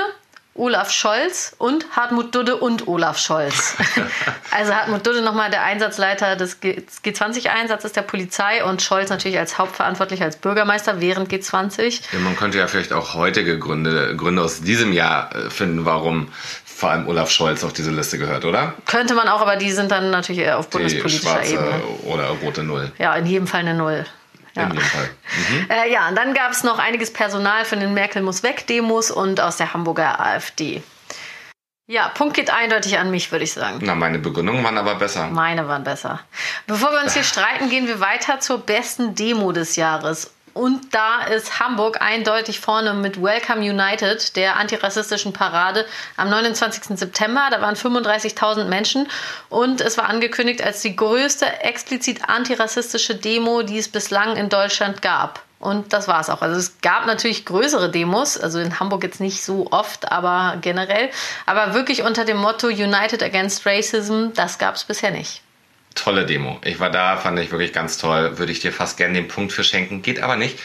Olaf 0.54 0.90
Scholz 0.90 1.54
und 1.56 1.86
Hartmut 1.96 2.34
Dudde 2.34 2.56
und 2.56 2.86
Olaf 2.86 3.18
Scholz. 3.18 3.74
also 4.50 4.74
Hartmut 4.74 5.06
Dudde 5.06 5.22
nochmal 5.22 5.50
der 5.50 5.62
Einsatzleiter 5.62 6.36
des 6.36 6.60
G20-Einsatzes 6.60 7.92
der 7.92 8.02
Polizei 8.02 8.62
und 8.62 8.82
Scholz 8.82 9.08
natürlich 9.08 9.38
als 9.38 9.56
Hauptverantwortlicher 9.56 10.26
als 10.26 10.36
Bürgermeister 10.36 11.00
während 11.00 11.32
G20. 11.32 12.02
Ja, 12.12 12.18
man 12.18 12.36
könnte 12.36 12.58
ja 12.58 12.66
vielleicht 12.66 12.92
auch 12.92 13.14
heutige 13.14 13.58
Gründe, 13.58 14.14
Gründe 14.14 14.42
aus 14.42 14.60
diesem 14.60 14.92
Jahr 14.92 15.34
äh, 15.34 15.48
finden, 15.48 15.86
warum 15.86 16.28
vor 16.64 16.90
allem 16.90 17.08
Olaf 17.08 17.30
Scholz 17.30 17.64
auf 17.64 17.72
diese 17.72 17.90
Liste 17.90 18.18
gehört, 18.18 18.44
oder? 18.44 18.74
Könnte 18.86 19.14
man 19.14 19.28
auch, 19.28 19.40
aber 19.40 19.56
die 19.56 19.70
sind 19.70 19.90
dann 19.90 20.10
natürlich 20.10 20.42
eher 20.42 20.58
auf 20.58 20.68
bundespolitischer 20.68 21.44
Ebene. 21.44 21.80
Oder 22.04 22.26
rote 22.42 22.62
Null. 22.62 22.92
Ja, 22.98 23.14
in 23.14 23.24
jedem 23.24 23.46
Fall 23.46 23.60
eine 23.60 23.74
Null. 23.74 24.04
Ja. 24.54 24.64
In 24.64 24.70
jedem 24.70 24.84
Fall. 24.84 25.10
Mhm. 25.50 25.70
Äh, 25.70 25.92
ja, 25.92 26.08
und 26.08 26.16
dann 26.16 26.34
gab 26.34 26.52
es 26.52 26.62
noch 26.62 26.78
einiges 26.78 27.12
Personal 27.12 27.64
für 27.64 27.76
den 27.76 27.94
Merkel 27.94 28.22
muss 28.22 28.42
weg 28.42 28.66
Demos 28.66 29.10
und 29.10 29.40
aus 29.40 29.56
der 29.56 29.72
Hamburger 29.72 30.20
AfD. 30.20 30.82
Ja, 31.86 32.08
Punkt 32.08 32.34
geht 32.34 32.50
eindeutig 32.50 32.98
an 32.98 33.10
mich, 33.10 33.32
würde 33.32 33.44
ich 33.44 33.52
sagen. 33.52 33.80
Na, 33.82 33.94
meine 33.94 34.18
Begründungen 34.18 34.62
waren 34.62 34.78
aber 34.78 34.94
besser. 34.94 35.26
Meine 35.28 35.66
waren 35.68 35.84
besser. 35.84 36.20
Bevor 36.66 36.92
wir 36.92 37.02
uns 37.02 37.14
hier 37.14 37.24
streiten, 37.24 37.68
gehen 37.70 37.86
wir 37.86 38.00
weiter 38.00 38.40
zur 38.40 38.58
besten 38.58 39.14
Demo 39.14 39.52
des 39.52 39.76
Jahres. 39.76 40.32
Und 40.54 40.94
da 40.94 41.22
ist 41.22 41.60
Hamburg 41.60 42.02
eindeutig 42.02 42.60
vorne 42.60 42.92
mit 42.94 43.22
Welcome 43.22 43.60
United, 43.60 44.36
der 44.36 44.56
antirassistischen 44.56 45.32
Parade 45.32 45.86
am 46.16 46.28
29. 46.28 46.98
September. 46.98 47.48
Da 47.50 47.60
waren 47.62 47.74
35.000 47.74 48.64
Menschen 48.64 49.08
und 49.48 49.80
es 49.80 49.96
war 49.96 50.08
angekündigt 50.08 50.62
als 50.62 50.82
die 50.82 50.94
größte 50.94 51.46
explizit 51.60 52.28
antirassistische 52.28 53.14
Demo, 53.14 53.62
die 53.62 53.78
es 53.78 53.88
bislang 53.88 54.36
in 54.36 54.48
Deutschland 54.48 55.00
gab. 55.00 55.42
Und 55.58 55.92
das 55.92 56.08
war 56.08 56.20
es 56.20 56.28
auch. 56.28 56.42
Also 56.42 56.58
es 56.58 56.80
gab 56.80 57.06
natürlich 57.06 57.44
größere 57.44 57.88
Demos, 57.88 58.36
also 58.36 58.58
in 58.58 58.80
Hamburg 58.80 59.04
jetzt 59.04 59.20
nicht 59.20 59.44
so 59.44 59.68
oft, 59.70 60.10
aber 60.10 60.58
generell. 60.60 61.08
Aber 61.46 61.72
wirklich 61.72 62.02
unter 62.02 62.24
dem 62.24 62.36
Motto 62.36 62.66
United 62.66 63.22
Against 63.22 63.64
Racism, 63.64 64.30
das 64.34 64.58
gab 64.58 64.74
es 64.74 64.82
bisher 64.82 65.12
nicht. 65.12 65.40
Tolle 65.94 66.26
Demo. 66.26 66.60
Ich 66.64 66.80
war 66.80 66.90
da, 66.90 67.16
fand 67.16 67.38
ich 67.38 67.50
wirklich 67.50 67.72
ganz 67.72 67.98
toll. 67.98 68.38
Würde 68.38 68.52
ich 68.52 68.60
dir 68.60 68.72
fast 68.72 68.96
gerne 68.96 69.14
den 69.14 69.28
Punkt 69.28 69.52
für 69.52 69.64
schenken. 69.64 70.02
Geht 70.02 70.22
aber 70.22 70.36
nicht. 70.36 70.58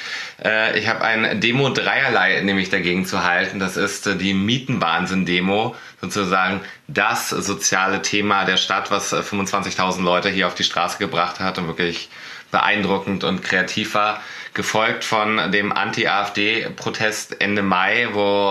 Äh, 0.43 0.77
ich 0.77 0.87
habe 0.87 1.01
ein 1.03 1.39
Demo 1.41 1.69
dreierlei 1.69 2.41
nämlich 2.41 2.69
dagegen 2.69 3.05
zu 3.05 3.23
halten. 3.23 3.59
Das 3.59 3.77
ist 3.77 4.07
äh, 4.07 4.15
die 4.15 4.33
Mietenwahnsinn-Demo. 4.33 5.75
Sozusagen 6.01 6.61
das 6.87 7.29
soziale 7.29 8.01
Thema 8.01 8.45
der 8.45 8.57
Stadt, 8.57 8.91
was 8.91 9.13
äh, 9.13 9.17
25.000 9.17 10.03
Leute 10.03 10.29
hier 10.29 10.47
auf 10.47 10.55
die 10.55 10.63
Straße 10.63 10.97
gebracht 10.97 11.39
hat 11.39 11.57
und 11.57 11.67
wirklich 11.67 12.09
beeindruckend 12.51 13.23
und 13.23 13.43
kreativ 13.43 13.93
war. 13.93 14.21
Gefolgt 14.57 15.03
von 15.03 15.51
dem 15.51 15.71
Anti-AfD-Protest 15.71 17.41
Ende 17.41 17.61
Mai, 17.61 18.07
wo 18.13 18.49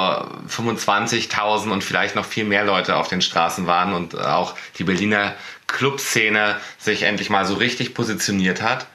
25.000 0.49 1.73
und 1.73 1.83
vielleicht 1.83 2.15
noch 2.15 2.25
viel 2.25 2.45
mehr 2.45 2.65
Leute 2.65 2.95
auf 2.95 3.09
den 3.09 3.21
Straßen 3.21 3.67
waren 3.67 3.93
und 3.93 4.17
auch 4.17 4.55
die 4.79 4.85
Berliner 4.85 5.35
Clubszene 5.67 6.61
sich 6.79 7.03
endlich 7.03 7.29
mal 7.29 7.45
so 7.45 7.55
richtig 7.55 7.93
positioniert 7.93 8.63
hat 8.63 8.87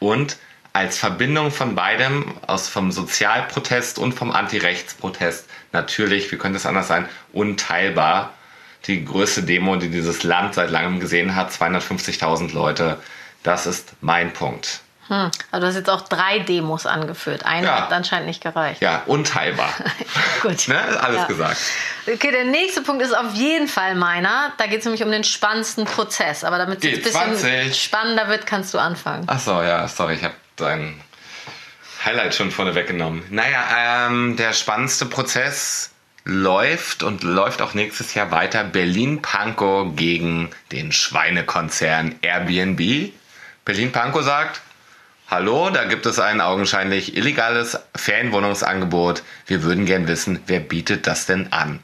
und 0.00 0.36
als 0.72 0.98
Verbindung 0.98 1.52
von 1.52 1.76
beidem, 1.76 2.34
aus 2.48 2.68
vom 2.68 2.90
Sozialprotest 2.90 4.00
und 4.00 4.14
vom 4.14 4.32
Anti-Rechts-Protest, 4.32 5.48
natürlich, 5.70 6.32
wie 6.32 6.38
könnte 6.38 6.56
es 6.56 6.66
anders 6.66 6.88
sein, 6.88 7.08
unteilbar. 7.32 8.34
Die 8.88 9.04
größte 9.04 9.44
Demo, 9.44 9.76
die 9.76 9.90
dieses 9.90 10.24
Land 10.24 10.54
seit 10.54 10.72
langem 10.72 10.98
gesehen 10.98 11.36
hat, 11.36 11.52
250.000 11.52 12.52
Leute. 12.52 12.98
Das 13.44 13.66
ist 13.66 13.92
mein 14.00 14.32
Punkt. 14.32 14.80
Hm. 15.08 15.30
Also 15.50 15.60
du 15.60 15.66
hast 15.66 15.74
jetzt 15.74 15.90
auch 15.90 16.02
drei 16.02 16.38
Demos 16.40 16.86
angeführt. 16.86 17.44
Eine 17.44 17.66
ja. 17.66 17.82
hat 17.82 17.92
anscheinend 17.92 18.26
nicht 18.26 18.42
gereicht. 18.42 18.80
Ja, 18.82 19.02
unteilbar. 19.06 19.72
Gut. 20.42 20.68
ne? 20.68 20.78
Alles 21.00 21.22
ja. 21.22 21.26
gesagt. 21.26 21.58
Okay, 22.06 22.30
der 22.30 22.44
nächste 22.44 22.82
Punkt 22.82 23.02
ist 23.02 23.16
auf 23.16 23.34
jeden 23.34 23.68
Fall 23.68 23.94
meiner. 23.94 24.52
Da 24.58 24.66
geht 24.66 24.80
es 24.80 24.84
nämlich 24.84 25.02
um 25.02 25.10
den 25.10 25.24
spannendsten 25.24 25.86
Prozess. 25.86 26.44
Aber 26.44 26.58
damit 26.58 26.84
es 26.84 27.16
ein 27.16 27.30
bisschen 27.30 27.74
spannender 27.74 28.28
wird, 28.28 28.46
kannst 28.46 28.72
du 28.74 28.78
anfangen. 28.78 29.24
Ach 29.26 29.40
so, 29.40 29.62
ja, 29.62 29.88
sorry, 29.88 30.14
ich 30.14 30.24
habe 30.24 30.34
dein 30.56 31.00
Highlight 32.04 32.34
schon 32.34 32.50
vorne 32.50 32.74
weggenommen. 32.74 33.24
Naja, 33.30 34.06
ähm, 34.08 34.36
der 34.36 34.52
spannendste 34.52 35.06
Prozess 35.06 35.90
läuft 36.24 37.02
und 37.02 37.22
läuft 37.22 37.62
auch 37.62 37.74
nächstes 37.74 38.14
Jahr 38.14 38.30
weiter. 38.30 38.62
Berlin-Pankow 38.62 39.96
gegen 39.96 40.50
den 40.72 40.92
Schweinekonzern 40.92 42.16
Airbnb. 42.20 43.12
Berlin-Pankow 43.64 44.22
sagt, 44.22 44.60
Hallo, 45.30 45.68
da 45.68 45.84
gibt 45.84 46.06
es 46.06 46.18
ein 46.18 46.40
augenscheinlich 46.40 47.14
illegales 47.14 47.78
Ferienwohnungsangebot. 47.94 49.22
Wir 49.46 49.62
würden 49.62 49.84
gern 49.84 50.08
wissen, 50.08 50.40
wer 50.46 50.58
bietet 50.58 51.06
das 51.06 51.26
denn 51.26 51.52
an? 51.52 51.80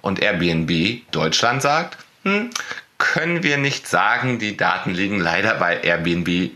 Und 0.00 0.22
Airbnb 0.22 1.02
Deutschland 1.10 1.60
sagt, 1.60 1.98
hm, 2.22 2.48
können 2.96 3.42
wir 3.42 3.58
nicht 3.58 3.86
sagen, 3.86 4.38
die 4.38 4.56
Daten 4.56 4.94
liegen 4.94 5.20
leider 5.20 5.56
bei 5.56 5.78
Airbnb 5.82 6.52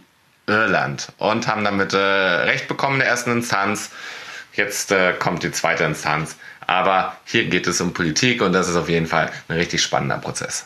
Irland 0.46 1.12
und 1.18 1.46
haben 1.46 1.62
damit 1.62 1.92
äh, 1.92 1.98
Recht 1.98 2.68
bekommen 2.68 2.94
in 2.94 3.00
der 3.00 3.08
ersten 3.08 3.32
Instanz. 3.32 3.90
Jetzt 4.54 4.90
äh, 4.90 5.12
kommt 5.12 5.42
die 5.42 5.52
zweite 5.52 5.84
Instanz. 5.84 6.36
Aber 6.66 7.18
hier 7.26 7.44
geht 7.44 7.66
es 7.66 7.82
um 7.82 7.92
Politik 7.92 8.40
und 8.40 8.54
das 8.54 8.66
ist 8.66 8.76
auf 8.76 8.88
jeden 8.88 9.06
Fall 9.06 9.30
ein 9.48 9.58
richtig 9.58 9.82
spannender 9.82 10.16
Prozess. 10.16 10.64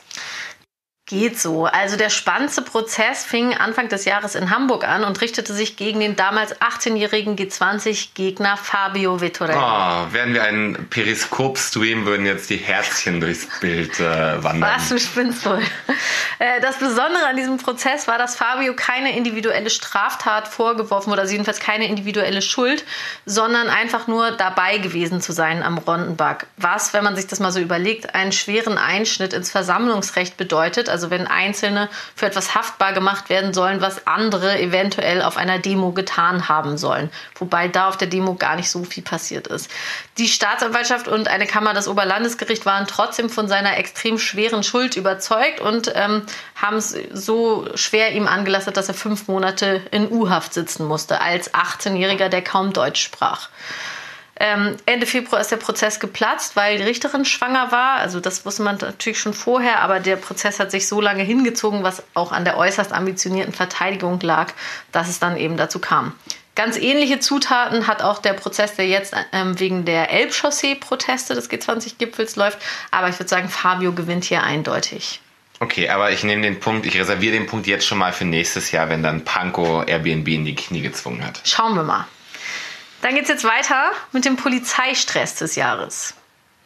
Geht 1.13 1.39
so. 1.39 1.67
Also 1.67 1.99
der 1.99 2.09
spannendste 2.09 2.63
Prozess 2.63 3.23
fing 3.23 3.53
Anfang 3.53 3.91
des 3.91 4.07
Jahres 4.07 4.35
in 4.35 4.49
Hamburg 4.49 4.89
an 4.89 5.05
und 5.05 5.21
richtete 5.21 5.53
sich 5.53 5.77
gegen 5.77 6.01
den 6.01 6.17
damals 6.17 6.59
18-jährigen 6.59 7.37
G20-Gegner 7.37 8.57
Fabio 8.57 9.21
Vettorelli. 9.21 9.59
Oh, 9.59 10.07
wären 10.15 10.33
wir 10.33 10.43
einen 10.43 10.89
Periskop-Stream, 10.89 12.07
würden 12.07 12.25
jetzt 12.25 12.49
die 12.49 12.57
Herzchen 12.57 13.21
durchs 13.21 13.47
Bild 13.61 14.01
äh, 14.01 14.43
wandern. 14.43 14.71
Was, 14.75 14.89
du 14.89 14.99
spinnst 14.99 15.45
wohl. 15.45 15.61
Äh, 16.39 16.61
das 16.61 16.79
Besondere 16.79 17.27
an 17.29 17.37
diesem 17.37 17.59
Prozess 17.59 18.09
war, 18.09 18.17
dass 18.17 18.37
Fabio 18.37 18.75
keine 18.75 19.15
individuelle 19.15 19.69
Straftat 19.71 20.49
vorgeworfen 20.49 21.11
wurde, 21.11 21.21
also 21.21 21.33
jedenfalls 21.33 21.61
keine 21.61 21.87
individuelle 21.87 22.43
Schuld, 22.43 22.85
sondern 23.27 23.69
einfach 23.69 24.07
nur 24.07 24.33
dabei 24.33 24.79
gewesen 24.79 25.21
zu 25.21 25.33
sein 25.33 25.63
am 25.63 25.79
Rondenbach. 25.79 26.39
Was, 26.57 26.95
wenn 26.95 27.05
man 27.05 27.17
sich 27.17 27.27
das 27.27 27.39
mal 27.39 27.53
so 27.53 27.61
überlegt, 27.61 28.15
einen 28.15 28.33
schweren 28.33 28.79
Einschnitt 28.79 29.35
ins 29.35 29.51
Versammlungsrecht 29.51 30.37
bedeutet 30.37 30.89
also 30.89 31.02
wenn 31.11 31.27
Einzelne 31.27 31.89
für 32.15 32.27
etwas 32.27 32.55
haftbar 32.55 32.93
gemacht 32.93 33.29
werden 33.29 33.55
sollen, 33.55 33.81
was 33.81 34.07
andere 34.07 34.61
eventuell 34.61 35.23
auf 35.23 35.37
einer 35.37 35.59
Demo 35.59 35.93
getan 35.93 36.49
haben 36.49 36.77
sollen. 36.79 37.11
Wobei 37.37 37.69
da 37.69 37.89
auf 37.89 37.97
der 37.97 38.09
Demo 38.09 38.35
gar 38.35 38.57
nicht 38.57 38.71
so 38.71 38.85
viel 38.85 39.03
passiert 39.03 39.47
ist. 39.47 39.71
Die 40.19 40.29
Staatsanwaltschaft 40.29 41.09
und 41.09 41.29
eine 41.29 41.47
Kammer 41.47 41.75
des 41.75 41.89
Oberlandesgerichts 41.89 42.67
waren 42.67 42.87
trotzdem 42.87 43.31
von 43.31 43.49
seiner 43.49 43.77
extrem 43.79 44.19
schweren 44.19 44.63
Schuld 44.63 44.97
überzeugt 44.97 45.61
und 45.61 45.93
ähm, 45.95 46.23
haben 46.55 46.77
es 46.77 46.97
so 47.13 47.69
schwer 47.75 48.13
ihm 48.13 48.27
angelastet, 48.27 48.77
dass 48.77 48.89
er 48.89 48.95
fünf 48.95 49.29
Monate 49.29 49.83
in 49.91 50.11
U-Haft 50.11 50.55
sitzen 50.55 50.87
musste, 50.87 51.21
als 51.21 51.53
18-Jähriger, 51.55 52.29
der 52.29 52.43
kaum 52.43 52.73
Deutsch 52.73 53.03
sprach. 53.03 53.49
Ähm, 54.37 54.77
Ende 54.87 55.07
Februar 55.07 55.41
ist 55.41 55.51
der 55.51 55.59
Prozess 55.59 56.01
geplatzt, 56.01 56.57
weil 56.57 56.79
die 56.79 56.85
Richterin 56.85 57.25
schwanger 57.25 57.71
war. 57.71 57.97
Also 57.97 58.19
das 58.19 58.45
wusste 58.47 58.63
man 58.63 58.79
natürlich 58.79 59.21
schon 59.21 59.35
vorher, 59.35 59.81
aber 59.81 60.01
der 60.01 60.17
Prozess 60.17 60.59
hat 60.59 60.71
sich 60.71 60.89
so 60.89 61.01
lange 61.01 61.23
hingezogen, 61.23 61.83
was 61.83 62.03
auch 62.15 62.33
an 62.33 62.45
der 62.45 62.57
äußerst 62.57 62.93
ambitionierten 62.93 63.53
Verteidigung 63.53 64.19
lag, 64.21 64.53
dass 64.91 65.09
es 65.09 65.21
dann 65.21 65.37
eben 65.37 65.57
dazu 65.57 65.79
kam. 65.79 66.15
Ganz 66.55 66.77
ähnliche 66.77 67.19
Zutaten 67.19 67.87
hat 67.87 68.03
auch 68.03 68.19
der 68.19 68.35
Prozess, 68.35 68.75
der 68.75 68.87
jetzt 68.87 69.15
ähm, 69.33 69.59
wegen 69.59 69.87
der 69.87 70.11
Elbchaussee-Proteste 70.11 71.35
des 71.35 71.51
G20-Gipfels 71.51 72.37
läuft. 72.37 72.59
Aber 72.91 73.09
ich 73.09 73.19
würde 73.19 73.29
sagen, 73.29 73.49
Fabio 73.49 73.93
gewinnt 73.93 74.25
hier 74.25 74.43
eindeutig. 74.43 75.21
Okay, 75.61 75.89
aber 75.89 76.11
ich 76.11 76.25
nehme 76.25 76.43
den 76.43 76.61
Punkt, 76.61 76.85
ich 76.87 76.99
reserviere 76.99 77.35
den 77.35 77.47
Punkt 77.47 77.67
jetzt 77.67 77.87
schon 77.87 77.99
mal 77.99 78.13
für 78.13 78.25
nächstes 78.25 78.71
Jahr, 78.73 78.91
wenn 78.91 79.03
dann 79.03 79.25
Panko 79.25 79.83
Airbnb 79.83 80.29
in 80.29 80.45
die 80.45 80.55
Knie 80.55 80.83
gezwungen 80.83 81.25
hat. 81.25 81.41
Schauen 81.45 81.75
wir 81.75 81.85
mal. 81.85 82.07
Dann 83.03 83.15
geht 83.15 83.25
es 83.25 83.29
jetzt 83.29 83.45
weiter 83.45 83.91
mit 84.13 84.25
dem 84.25 84.37
Polizeistress 84.37 85.35
des 85.35 85.57
Jahres. 85.57 86.15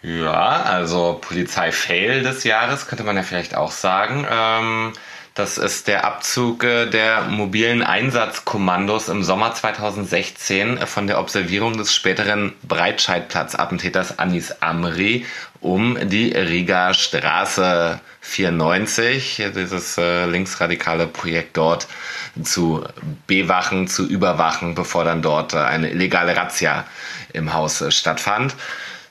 Ja, 0.02 0.62
also 0.62 1.18
Polizeifail 1.20 2.22
des 2.22 2.44
Jahres 2.44 2.86
könnte 2.86 3.02
man 3.02 3.16
ja 3.16 3.22
vielleicht 3.22 3.56
auch 3.56 3.72
sagen. 3.72 4.26
Ähm, 4.30 4.92
das 5.36 5.58
ist 5.58 5.86
der 5.86 6.04
Abzug 6.04 6.64
äh, 6.64 6.86
der 6.86 7.22
mobilen 7.24 7.82
Einsatzkommandos 7.82 9.08
im 9.08 9.22
Sommer 9.22 9.54
2016 9.54 10.78
von 10.86 11.06
der 11.06 11.20
Observierung 11.20 11.76
des 11.76 11.94
späteren 11.94 12.54
Breitscheidplatz-Attentäters 12.66 14.18
Anis 14.18 14.52
Amri 14.60 15.26
um 15.60 15.98
die 16.08 16.32
Riga 16.32 16.94
Straße 16.94 18.00
94, 18.20 19.42
dieses 19.54 19.98
äh, 19.98 20.26
linksradikale 20.26 21.06
Projekt 21.06 21.56
dort 21.56 21.86
zu 22.42 22.84
bewachen, 23.26 23.88
zu 23.88 24.06
überwachen, 24.06 24.74
bevor 24.74 25.04
dann 25.04 25.22
dort 25.22 25.54
äh, 25.54 25.58
eine 25.58 25.90
illegale 25.90 26.36
Razzia 26.36 26.84
im 27.32 27.52
Haus 27.52 27.80
äh, 27.80 27.90
stattfand. 27.90 28.54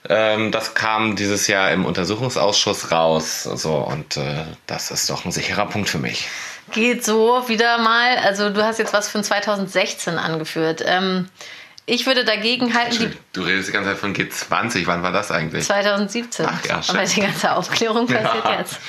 Ähm, 0.09 0.51
das 0.51 0.74
kam 0.74 1.15
dieses 1.15 1.47
Jahr 1.47 1.71
im 1.71 1.85
Untersuchungsausschuss 1.85 2.91
raus. 2.91 3.43
So, 3.43 3.75
und 3.75 4.17
äh, 4.17 4.45
das 4.67 4.91
ist 4.91 5.09
doch 5.09 5.25
ein 5.25 5.31
sicherer 5.31 5.65
Punkt 5.65 5.89
für 5.89 6.00
mich. 6.00 6.27
Geht 6.71 7.03
so 7.05 7.47
wieder 7.47 7.77
mal. 7.77 8.17
Also 8.17 8.50
du 8.50 8.63
hast 8.63 8.79
jetzt 8.79 8.93
was 8.93 9.07
von 9.07 9.24
2016 9.24 10.17
angeführt. 10.17 10.83
Ähm, 10.85 11.29
ich 11.88 12.07
würde 12.07 12.25
dagegen 12.25 12.74
halten. 12.74 13.15
Du 13.33 13.41
redest 13.41 13.67
die 13.67 13.71
ganze 13.71 13.91
Zeit 13.91 14.00
von 14.00 14.15
G20. 14.15 14.88
Wann 14.88 15.03
war 15.03 15.12
das 15.12 15.29
eigentlich? 15.29 15.65
2017. 15.65 16.47
Ach 16.50 16.65
ja, 16.65 16.81
Aber 16.88 17.03
die 17.03 17.21
ganze 17.21 17.55
Aufklärung 17.55 18.07
passiert 18.07 18.45
ja. 18.45 18.59
jetzt. 18.59 18.79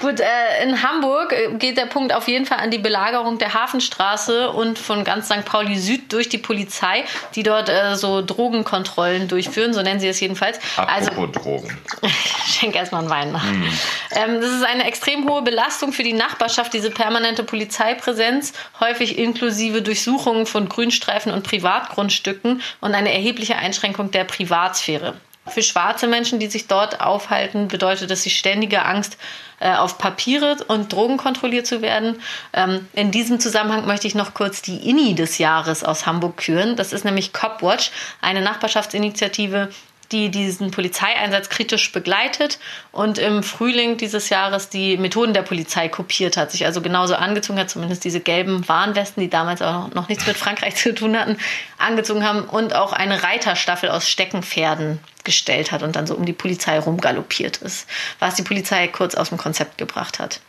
Gut, 0.00 0.20
äh, 0.20 0.62
in 0.62 0.82
Hamburg 0.82 1.32
äh, 1.32 1.54
geht 1.54 1.76
der 1.76 1.86
Punkt 1.86 2.14
auf 2.14 2.28
jeden 2.28 2.46
Fall 2.46 2.58
an 2.58 2.70
die 2.70 2.78
Belagerung 2.78 3.38
der 3.38 3.54
Hafenstraße 3.54 4.50
und 4.50 4.78
von 4.78 5.04
ganz 5.04 5.26
St. 5.26 5.44
Pauli 5.44 5.76
Süd 5.78 6.12
durch 6.12 6.28
die 6.28 6.38
Polizei, 6.38 7.04
die 7.34 7.42
dort 7.42 7.68
äh, 7.68 7.96
so 7.96 8.22
Drogenkontrollen 8.22 9.28
durchführen, 9.28 9.72
so 9.74 9.82
nennen 9.82 10.00
sie 10.00 10.08
es 10.08 10.20
jedenfalls. 10.20 10.58
Apropos 10.76 11.08
also, 11.08 11.26
Drogen. 11.26 11.78
schenk 12.46 12.76
erstmal 12.76 13.02
einen 13.02 13.10
Wein 13.10 13.32
nach. 13.32 13.44
Mm. 13.44 13.64
Ähm, 14.12 14.40
das 14.40 14.52
ist 14.52 14.64
eine 14.64 14.84
extrem 14.84 15.28
hohe 15.28 15.42
Belastung 15.42 15.92
für 15.92 16.02
die 16.02 16.12
Nachbarschaft, 16.12 16.72
diese 16.72 16.90
permanente 16.90 17.42
Polizeipräsenz, 17.42 18.52
häufig 18.80 19.18
inklusive 19.18 19.82
Durchsuchungen 19.82 20.46
von 20.46 20.68
Grünstreifen 20.68 21.32
und 21.32 21.42
Privatgrundstücken 21.42 22.62
und 22.80 22.94
eine 22.94 23.12
erhebliche 23.12 23.56
Einschränkung 23.56 24.10
der 24.10 24.24
Privatsphäre. 24.24 25.14
Für 25.48 25.62
schwarze 25.62 26.06
Menschen, 26.06 26.38
die 26.38 26.46
sich 26.48 26.66
dort 26.66 27.00
aufhalten, 27.00 27.68
bedeutet 27.68 28.10
das 28.10 28.22
die 28.22 28.30
ständige 28.30 28.84
Angst, 28.84 29.16
äh, 29.60 29.74
auf 29.74 29.98
Papiere 29.98 30.56
und 30.68 30.92
Drogen 30.92 31.16
kontrolliert 31.16 31.66
zu 31.66 31.82
werden. 31.82 32.20
Ähm, 32.52 32.86
in 32.92 33.10
diesem 33.10 33.40
Zusammenhang 33.40 33.86
möchte 33.86 34.06
ich 34.06 34.14
noch 34.14 34.34
kurz 34.34 34.62
die 34.62 34.88
INI 34.88 35.14
des 35.14 35.38
Jahres 35.38 35.82
aus 35.82 36.06
Hamburg 36.06 36.36
küren. 36.36 36.76
Das 36.76 36.92
ist 36.92 37.04
nämlich 37.04 37.32
Copwatch, 37.32 37.90
eine 38.20 38.40
Nachbarschaftsinitiative, 38.40 39.70
die 40.12 40.30
diesen 40.30 40.70
Polizeieinsatz 40.70 41.50
kritisch 41.50 41.92
begleitet 41.92 42.58
und 42.92 43.18
im 43.18 43.42
Frühling 43.42 43.98
dieses 43.98 44.30
Jahres 44.30 44.68
die 44.68 44.96
Methoden 44.96 45.34
der 45.34 45.42
Polizei 45.42 45.88
kopiert 45.88 46.36
hat, 46.36 46.50
sich 46.50 46.64
also 46.64 46.80
genauso 46.80 47.14
angezogen 47.14 47.58
hat, 47.58 47.68
zumindest 47.68 48.04
diese 48.04 48.20
gelben 48.20 48.66
Warnwesten, 48.68 49.22
die 49.22 49.28
damals 49.28 49.60
auch 49.60 49.92
noch 49.92 50.08
nichts 50.08 50.26
mit 50.26 50.36
Frankreich 50.36 50.76
zu 50.76 50.94
tun 50.94 51.18
hatten, 51.18 51.36
angezogen 51.76 52.26
haben 52.26 52.44
und 52.44 52.74
auch 52.74 52.92
eine 52.92 53.22
Reiterstaffel 53.22 53.90
aus 53.90 54.08
Steckenpferden 54.08 54.98
gestellt 55.24 55.72
hat 55.72 55.82
und 55.82 55.94
dann 55.94 56.06
so 56.06 56.14
um 56.14 56.24
die 56.24 56.32
Polizei 56.32 56.78
rumgaloppiert 56.78 57.58
ist, 57.58 57.86
was 58.18 58.34
die 58.34 58.42
Polizei 58.42 58.88
kurz 58.88 59.14
aus 59.14 59.28
dem 59.28 59.36
Konzept 59.36 59.76
gebracht 59.76 60.18
hat. 60.18 60.40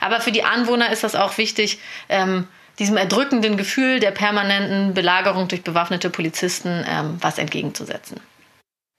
Aber 0.00 0.20
für 0.20 0.32
die 0.32 0.42
Anwohner 0.42 0.90
ist 0.90 1.04
das 1.04 1.14
auch 1.14 1.36
wichtig, 1.36 1.78
ähm, 2.08 2.48
diesem 2.78 2.96
erdrückenden 2.96 3.56
Gefühl 3.56 4.00
der 4.00 4.10
permanenten 4.10 4.94
Belagerung 4.94 5.48
durch 5.48 5.62
bewaffnete 5.62 6.10
Polizisten 6.10 6.84
ähm, 6.88 7.18
was 7.20 7.38
entgegenzusetzen. 7.38 8.20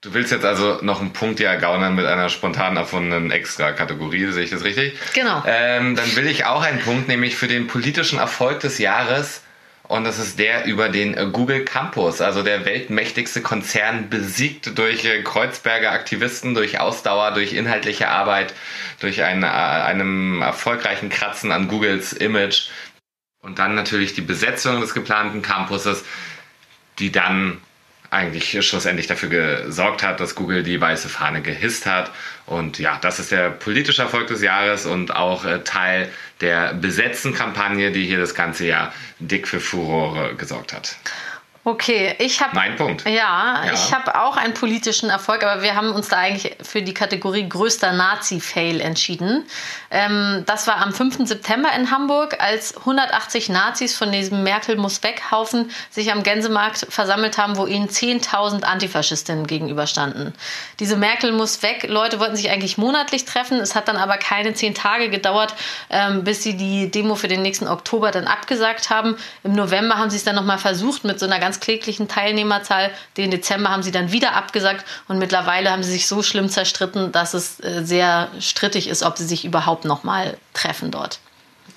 Du 0.00 0.14
willst 0.14 0.30
jetzt 0.30 0.44
also 0.44 0.78
noch 0.82 1.00
einen 1.00 1.12
Punkt 1.12 1.40
ja 1.40 1.56
gaunern 1.56 1.96
mit 1.96 2.06
einer 2.06 2.28
spontan 2.28 2.76
erfundenen 2.76 3.32
Extra-Kategorie, 3.32 4.30
sehe 4.30 4.44
ich 4.44 4.50
das 4.50 4.62
richtig? 4.62 4.96
Genau. 5.12 5.42
Ähm, 5.44 5.96
dann 5.96 6.14
will 6.14 6.28
ich 6.28 6.44
auch 6.44 6.62
einen 6.62 6.78
Punkt, 6.78 7.08
nämlich 7.08 7.34
für 7.34 7.48
den 7.48 7.66
politischen 7.66 8.20
Erfolg 8.20 8.60
des 8.60 8.78
Jahres. 8.78 9.42
Und 9.88 10.04
das 10.04 10.20
ist 10.20 10.38
der 10.38 10.66
über 10.66 10.88
den 10.88 11.32
Google 11.32 11.64
Campus, 11.64 12.20
also 12.20 12.44
der 12.44 12.64
weltmächtigste 12.64 13.40
Konzern, 13.40 14.08
besiegt 14.08 14.78
durch 14.78 15.04
Kreuzberger 15.24 15.90
Aktivisten, 15.90 16.54
durch 16.54 16.78
Ausdauer, 16.78 17.32
durch 17.32 17.52
inhaltliche 17.54 18.08
Arbeit, 18.08 18.54
durch 19.00 19.24
ein, 19.24 19.42
äh, 19.42 19.46
einem 19.46 20.42
erfolgreichen 20.42 21.08
Kratzen 21.08 21.50
an 21.50 21.66
Googles 21.66 22.12
Image. 22.12 22.68
Und 23.40 23.58
dann 23.58 23.74
natürlich 23.74 24.14
die 24.14 24.20
Besetzung 24.20 24.80
des 24.80 24.94
geplanten 24.94 25.42
Campuses, 25.42 26.04
die 27.00 27.10
dann 27.10 27.60
eigentlich 28.10 28.66
schlussendlich 28.66 29.06
dafür 29.06 29.28
gesorgt 29.28 30.02
hat, 30.02 30.20
dass 30.20 30.34
Google 30.34 30.62
die 30.62 30.80
weiße 30.80 31.08
Fahne 31.08 31.42
gehisst 31.42 31.86
hat. 31.86 32.10
Und 32.46 32.78
ja, 32.78 32.98
das 33.00 33.18
ist 33.18 33.30
der 33.30 33.50
politische 33.50 34.02
Erfolg 34.02 34.28
des 34.28 34.40
Jahres 34.40 34.86
und 34.86 35.14
auch 35.14 35.44
äh, 35.44 35.60
Teil 35.64 36.08
der 36.40 36.74
besetzten 36.74 37.34
Kampagne, 37.34 37.92
die 37.92 38.06
hier 38.06 38.18
das 38.18 38.34
ganze 38.34 38.66
Jahr 38.66 38.94
dick 39.18 39.46
für 39.46 39.60
Furore 39.60 40.34
gesorgt 40.36 40.72
hat. 40.72 40.96
Okay, 41.68 42.14
ich 42.18 42.40
habe. 42.40 42.54
Mein 42.54 42.76
Punkt. 42.76 43.04
Ja, 43.04 43.62
ja. 43.62 43.72
ich 43.74 43.92
habe 43.92 44.18
auch 44.18 44.38
einen 44.38 44.54
politischen 44.54 45.10
Erfolg, 45.10 45.44
aber 45.44 45.60
wir 45.62 45.74
haben 45.74 45.92
uns 45.92 46.08
da 46.08 46.16
eigentlich 46.16 46.56
für 46.62 46.80
die 46.80 46.94
Kategorie 46.94 47.46
größter 47.46 47.92
Nazi-Fail 47.92 48.80
entschieden. 48.80 49.44
Ähm, 49.90 50.44
das 50.46 50.66
war 50.66 50.78
am 50.78 50.94
5. 50.94 51.28
September 51.28 51.68
in 51.76 51.90
Hamburg, 51.90 52.38
als 52.40 52.74
180 52.78 53.50
Nazis 53.50 53.94
von 53.94 54.10
diesem 54.10 54.44
Merkel-muss-weg-Haufen 54.44 55.70
sich 55.90 56.10
am 56.10 56.22
Gänsemarkt 56.22 56.86
versammelt 56.88 57.36
haben, 57.36 57.58
wo 57.58 57.66
ihnen 57.66 57.88
10.000 57.88 58.62
Antifaschistinnen 58.62 59.46
gegenüberstanden. 59.46 60.32
Diese 60.80 60.96
Merkel-muss-weg-Leute 60.96 62.18
wollten 62.18 62.36
sich 62.36 62.48
eigentlich 62.48 62.78
monatlich 62.78 63.26
treffen. 63.26 63.60
Es 63.60 63.74
hat 63.74 63.88
dann 63.88 63.98
aber 63.98 64.16
keine 64.16 64.54
zehn 64.54 64.74
Tage 64.74 65.10
gedauert, 65.10 65.54
ähm, 65.90 66.24
bis 66.24 66.42
sie 66.42 66.56
die 66.56 66.90
Demo 66.90 67.14
für 67.14 67.28
den 67.28 67.42
nächsten 67.42 67.68
Oktober 67.68 68.10
dann 68.10 68.26
abgesagt 68.26 68.88
haben. 68.88 69.18
Im 69.44 69.52
November 69.52 69.98
haben 69.98 70.08
sie 70.08 70.16
es 70.16 70.24
dann 70.24 70.34
nochmal 70.34 70.58
versucht 70.58 71.04
mit 71.04 71.20
so 71.20 71.26
einer 71.26 71.38
ganz 71.38 71.57
kläglichen 71.60 72.08
Teilnehmerzahl. 72.08 72.90
Den 73.16 73.30
Dezember 73.30 73.70
haben 73.70 73.82
sie 73.82 73.92
dann 73.92 74.12
wieder 74.12 74.34
abgesagt 74.34 74.84
und 75.08 75.18
mittlerweile 75.18 75.70
haben 75.70 75.82
sie 75.82 75.92
sich 75.92 76.06
so 76.06 76.22
schlimm 76.22 76.48
zerstritten, 76.48 77.12
dass 77.12 77.34
es 77.34 77.60
äh, 77.60 77.84
sehr 77.84 78.28
strittig 78.40 78.88
ist, 78.88 79.02
ob 79.02 79.18
sie 79.18 79.26
sich 79.26 79.44
überhaupt 79.44 79.84
noch 79.84 80.04
mal 80.04 80.36
treffen 80.54 80.90
dort. 80.90 81.20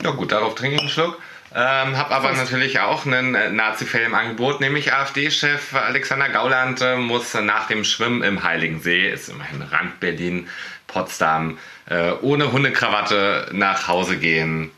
Ja 0.04 0.12
gut, 0.12 0.32
darauf 0.32 0.56
trinke 0.56 0.76
ich 0.76 0.82
einen 0.82 0.90
Schluck. 0.90 1.18
Ähm, 1.54 1.98
habe 1.98 2.16
aber 2.16 2.32
natürlich 2.32 2.80
auch 2.80 3.06
einen 3.06 3.36
äh, 3.36 3.50
Nazi-Film 3.52 4.06
im 4.06 4.16
Angebot, 4.16 4.62
nämlich 4.62 4.94
AfD-Chef 4.94 5.74
Alexander 5.76 6.30
Gauland 6.30 6.80
äh, 6.80 6.96
muss 6.96 7.34
nach 7.34 7.68
dem 7.68 7.84
Schwimmen 7.84 8.24
im 8.24 8.44
Heiligen 8.44 8.80
See, 8.80 9.10
ist 9.10 9.28
immerhin 9.28 9.62
Rand 9.62 10.00
Berlin, 10.00 10.48
Potsdam, 10.88 11.58
äh, 11.90 12.14
ohne 12.22 12.54
Hundekrawatte 12.54 13.50
nach 13.52 13.90
Hause 13.90 14.18
gehen. 14.18 14.72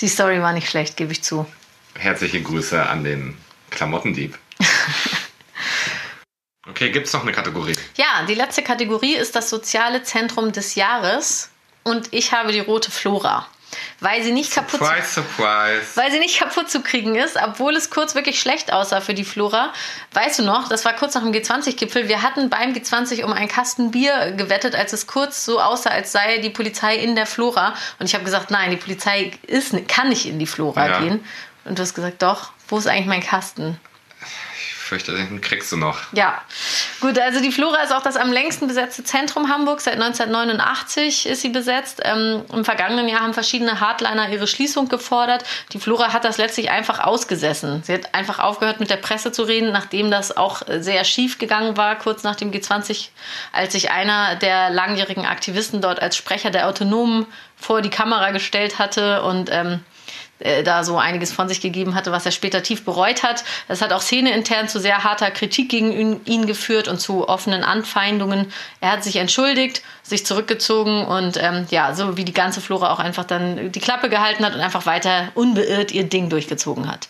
Die 0.00 0.06
Story 0.06 0.40
war 0.40 0.52
nicht 0.52 0.70
schlecht, 0.70 0.96
gebe 0.96 1.10
ich 1.10 1.24
zu. 1.24 1.44
Herzliche 1.98 2.40
Grüße 2.40 2.86
an 2.86 3.02
den 3.02 3.36
Klamottendieb. 3.70 4.38
okay, 6.68 6.90
gibt 6.90 7.06
es 7.06 7.12
noch 7.12 7.22
eine 7.22 7.32
Kategorie? 7.32 7.76
Ja, 7.96 8.24
die 8.28 8.34
letzte 8.34 8.62
Kategorie 8.62 9.14
ist 9.14 9.36
das 9.36 9.50
soziale 9.50 10.02
Zentrum 10.02 10.52
des 10.52 10.74
Jahres 10.74 11.50
und 11.84 12.12
ich 12.12 12.32
habe 12.32 12.52
die 12.52 12.60
rote 12.60 12.90
Flora. 12.90 13.46
Weil 14.00 14.22
sie, 14.22 14.32
nicht 14.32 14.52
surprise, 14.52 14.78
kaputt, 14.78 15.06
surprise. 15.06 15.96
weil 15.96 16.10
sie 16.10 16.20
nicht 16.20 16.38
kaputt 16.38 16.70
zu 16.70 16.82
kriegen 16.82 17.16
ist, 17.16 17.36
obwohl 17.36 17.74
es 17.74 17.90
kurz 17.90 18.14
wirklich 18.14 18.40
schlecht 18.40 18.72
aussah 18.72 19.00
für 19.00 19.12
die 19.12 19.24
Flora. 19.24 19.72
Weißt 20.12 20.38
du 20.38 20.44
noch, 20.44 20.68
das 20.68 20.84
war 20.84 20.94
kurz 20.94 21.14
nach 21.14 21.22
dem 21.22 21.32
G20-Gipfel. 21.32 22.08
Wir 22.08 22.22
hatten 22.22 22.48
beim 22.48 22.72
G20 22.72 23.24
um 23.24 23.32
einen 23.32 23.48
Kasten 23.48 23.90
Bier 23.90 24.32
gewettet, 24.32 24.74
als 24.74 24.92
es 24.92 25.06
kurz 25.06 25.44
so 25.44 25.60
aussah, 25.60 25.90
als 25.90 26.12
sei 26.12 26.38
die 26.38 26.50
Polizei 26.50 26.96
in 26.96 27.16
der 27.16 27.26
Flora. 27.26 27.74
Und 27.98 28.06
ich 28.06 28.14
habe 28.14 28.24
gesagt, 28.24 28.50
nein, 28.50 28.70
die 28.70 28.76
Polizei 28.76 29.32
ist, 29.46 29.74
kann 29.88 30.08
nicht 30.08 30.26
in 30.26 30.38
die 30.38 30.46
Flora 30.46 30.88
ja. 30.88 31.00
gehen. 31.00 31.24
Und 31.64 31.78
du 31.78 31.82
hast 31.82 31.94
gesagt, 31.94 32.22
doch, 32.22 32.52
wo 32.68 32.78
ist 32.78 32.86
eigentlich 32.86 33.06
mein 33.06 33.22
Kasten? 33.22 33.78
Ich 34.56 34.74
fürchte, 34.74 35.12
den 35.12 35.42
kriegst 35.42 35.70
du 35.70 35.76
noch. 35.76 35.98
Ja, 36.12 36.40
gut, 37.00 37.18
also 37.18 37.42
die 37.42 37.52
Flora 37.52 37.82
ist 37.82 37.92
auch 37.92 38.02
das 38.02 38.16
am 38.16 38.32
längsten 38.32 38.68
besetzte 38.68 39.04
Zentrum 39.04 39.50
Hamburgs. 39.50 39.84
Seit 39.84 39.94
1989 39.94 41.26
ist 41.26 41.42
sie 41.42 41.50
besetzt. 41.50 42.00
Ähm, 42.04 42.42
Im 42.50 42.64
vergangenen 42.64 43.06
Jahr 43.06 43.20
haben 43.20 43.34
verschiedene 43.34 43.80
Hardliner 43.80 44.30
ihre 44.30 44.46
Schließung 44.46 44.88
gefordert. 44.88 45.44
Die 45.74 45.78
Flora 45.78 46.14
hat 46.14 46.24
das 46.24 46.38
letztlich 46.38 46.70
einfach 46.70 47.00
ausgesessen. 47.00 47.82
Sie 47.84 47.92
hat 47.92 48.14
einfach 48.14 48.38
aufgehört, 48.38 48.80
mit 48.80 48.88
der 48.88 48.96
Presse 48.96 49.30
zu 49.30 49.42
reden, 49.42 49.72
nachdem 49.72 50.10
das 50.10 50.34
auch 50.34 50.62
sehr 50.66 51.04
schief 51.04 51.38
gegangen 51.38 51.76
war, 51.76 51.96
kurz 51.96 52.22
nach 52.22 52.36
dem 52.36 52.50
G20, 52.50 53.08
als 53.52 53.72
sich 53.72 53.90
einer 53.90 54.36
der 54.36 54.70
langjährigen 54.70 55.26
Aktivisten 55.26 55.82
dort 55.82 56.00
als 56.00 56.16
Sprecher 56.16 56.50
der 56.50 56.66
Autonomen 56.66 57.26
vor 57.56 57.82
die 57.82 57.90
Kamera 57.90 58.30
gestellt 58.30 58.78
hatte 58.78 59.22
und 59.22 59.50
ähm, 59.52 59.74
äh, 59.74 59.97
da 60.38 60.84
so 60.84 60.98
einiges 60.98 61.32
von 61.32 61.48
sich 61.48 61.60
gegeben 61.60 61.94
hatte, 61.94 62.12
was 62.12 62.24
er 62.24 62.32
später 62.32 62.62
tief 62.62 62.84
bereut 62.84 63.22
hat. 63.22 63.44
Das 63.66 63.82
hat 63.82 63.92
auch 63.92 64.02
szeneintern 64.02 64.68
zu 64.68 64.80
sehr 64.80 65.04
harter 65.04 65.30
Kritik 65.30 65.68
gegen 65.68 66.24
ihn 66.24 66.46
geführt 66.46 66.88
und 66.88 67.00
zu 67.00 67.28
offenen 67.28 67.64
Anfeindungen. 67.64 68.52
Er 68.80 68.92
hat 68.92 69.04
sich 69.04 69.16
entschuldigt, 69.16 69.82
sich 70.02 70.24
zurückgezogen 70.24 71.04
und 71.04 71.36
ähm, 71.42 71.66
ja, 71.70 71.94
so 71.94 72.16
wie 72.16 72.24
die 72.24 72.34
ganze 72.34 72.60
Flora 72.60 72.92
auch 72.92 73.00
einfach 73.00 73.24
dann 73.24 73.72
die 73.72 73.80
Klappe 73.80 74.08
gehalten 74.08 74.44
hat 74.44 74.54
und 74.54 74.60
einfach 74.60 74.86
weiter 74.86 75.30
unbeirrt 75.34 75.92
ihr 75.92 76.04
Ding 76.04 76.30
durchgezogen 76.30 76.90
hat. 76.90 77.08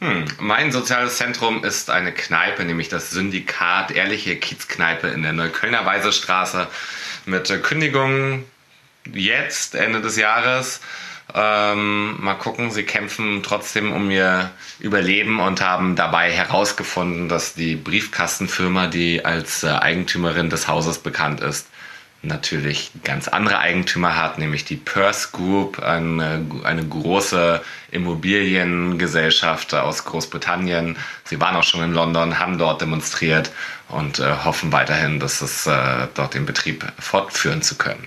Hm. 0.00 0.24
Mein 0.40 0.72
soziales 0.72 1.16
Zentrum 1.16 1.62
ist 1.62 1.88
eine 1.88 2.10
Kneipe, 2.10 2.64
nämlich 2.64 2.88
das 2.88 3.10
Syndikat, 3.10 3.92
ehrliche 3.92 4.36
Kiezkneipe 4.36 5.06
in 5.06 5.22
der 5.22 5.32
Neuköllner 5.32 5.86
Weisestraße 5.86 6.66
mit 7.24 7.62
Kündigung 7.62 8.44
jetzt, 9.12 9.74
Ende 9.76 10.00
des 10.00 10.16
Jahres. 10.16 10.80
Ähm, 11.34 12.22
mal 12.22 12.34
gucken, 12.34 12.70
sie 12.70 12.82
kämpfen 12.82 13.42
trotzdem 13.42 13.92
um 13.92 14.10
ihr 14.10 14.50
Überleben 14.80 15.40
und 15.40 15.62
haben 15.62 15.96
dabei 15.96 16.30
herausgefunden, 16.30 17.28
dass 17.28 17.54
die 17.54 17.74
Briefkastenfirma, 17.76 18.88
die 18.88 19.24
als 19.24 19.62
äh, 19.62 19.68
Eigentümerin 19.68 20.50
des 20.50 20.68
Hauses 20.68 20.98
bekannt 20.98 21.40
ist, 21.40 21.68
natürlich 22.22 22.92
ganz 23.02 23.28
andere 23.28 23.58
Eigentümer 23.58 24.16
hat, 24.16 24.38
nämlich 24.38 24.64
die 24.64 24.76
Purse 24.76 25.28
Group, 25.32 25.80
eine, 25.80 26.46
eine 26.64 26.86
große 26.86 27.62
Immobiliengesellschaft 27.90 29.74
aus 29.74 30.04
Großbritannien. 30.04 30.96
Sie 31.24 31.40
waren 31.40 31.56
auch 31.56 31.64
schon 31.64 31.82
in 31.82 31.92
London, 31.92 32.38
haben 32.38 32.58
dort 32.58 32.80
demonstriert 32.80 33.50
und 33.88 34.20
äh, 34.20 34.36
hoffen 34.44 34.70
weiterhin, 34.70 35.18
dass 35.18 35.40
es 35.40 35.66
äh, 35.66 36.06
dort 36.14 36.34
den 36.34 36.46
Betrieb 36.46 36.84
fortführen 36.98 37.62
zu 37.62 37.76
können. 37.76 38.06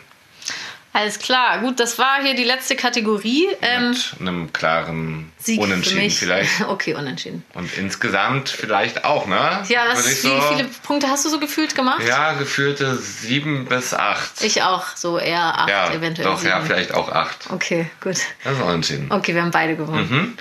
Alles 0.96 1.20
klar, 1.20 1.60
gut, 1.60 1.82
das 1.82 2.00
war 2.00 2.22
hier 2.22 2.36
die 2.36 2.46
letzte 2.46 2.78
Kategorie. 2.78 3.50
Ähm, 3.62 3.90
Mit 3.90 4.16
einem 4.22 4.54
klaren 4.54 5.30
Sieg 5.38 5.60
Unentschieden 5.60 6.10
vielleicht. 6.10 6.62
Okay, 6.70 6.94
Unentschieden. 6.94 7.44
Und 7.54 7.78
insgesamt 7.78 8.48
vielleicht 8.48 9.04
auch, 9.04 9.28
ne? 9.28 9.62
Ja, 9.68 9.88
was, 9.92 10.08
wie 10.08 10.14
so, 10.14 10.42
viele 10.54 10.70
Punkte 10.84 11.10
hast 11.10 11.26
du 11.26 11.30
so 11.30 11.38
gefühlt 11.38 11.76
gemacht? 11.76 12.02
Ja, 12.08 12.32
gefühlte 12.36 12.96
sieben 12.96 13.66
bis 13.66 13.94
acht. 13.94 14.42
Ich 14.42 14.64
auch, 14.64 14.96
so 14.96 15.20
eher 15.20 15.60
acht 15.60 15.70
ja, 15.70 15.92
eventuell. 15.92 16.30
Doch, 16.30 16.38
sieben. 16.38 16.52
ja, 16.52 16.62
vielleicht 16.62 16.94
auch 16.94 17.12
acht. 17.12 17.52
Okay, 17.52 17.88
gut. 18.00 18.16
Das 18.46 18.54
ist 18.54 18.62
Unentschieden. 18.62 19.12
Okay, 19.12 19.36
wir 19.36 19.42
haben 19.42 19.52
beide 19.52 19.76
gewonnen. 19.76 20.10
Mhm. 20.10 20.38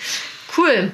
Cool. 0.57 0.93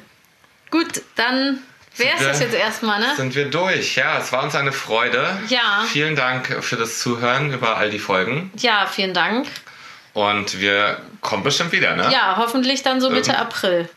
Gut, 0.71 1.03
dann 1.17 1.59
Wer 1.97 2.15
ist 2.15 2.25
das 2.25 2.41
jetzt 2.41 2.55
erstmal, 2.55 3.01
ne? 3.01 3.15
Sind 3.17 3.35
wir 3.35 3.51
durch. 3.51 3.97
Ja, 3.97 4.19
es 4.19 4.33
war 4.33 4.43
uns 4.43 4.55
eine 4.55 4.73
Freude. 4.73 5.39
Ja. 5.49 5.85
Vielen 5.89 6.17
Dank 6.17 6.63
für 6.63 6.77
das 6.77 6.99
Zuhören 6.99 7.53
über 7.53 7.77
all 7.77 7.91
die 7.91 7.99
Folgen. 7.99 8.51
Ja, 8.57 8.87
vielen 8.87 9.13
Dank. 9.13 9.47
Und 10.13 10.61
wir 10.61 11.01
kommen 11.21 11.43
bestimmt 11.43 11.73
wieder, 11.73 11.97
ne? 11.97 12.11
Ja, 12.13 12.37
hoffentlich 12.37 12.83
dann 12.83 13.01
so 13.01 13.11
Mitte 13.11 13.33
Irgend 13.33 13.41
April. 13.41 13.89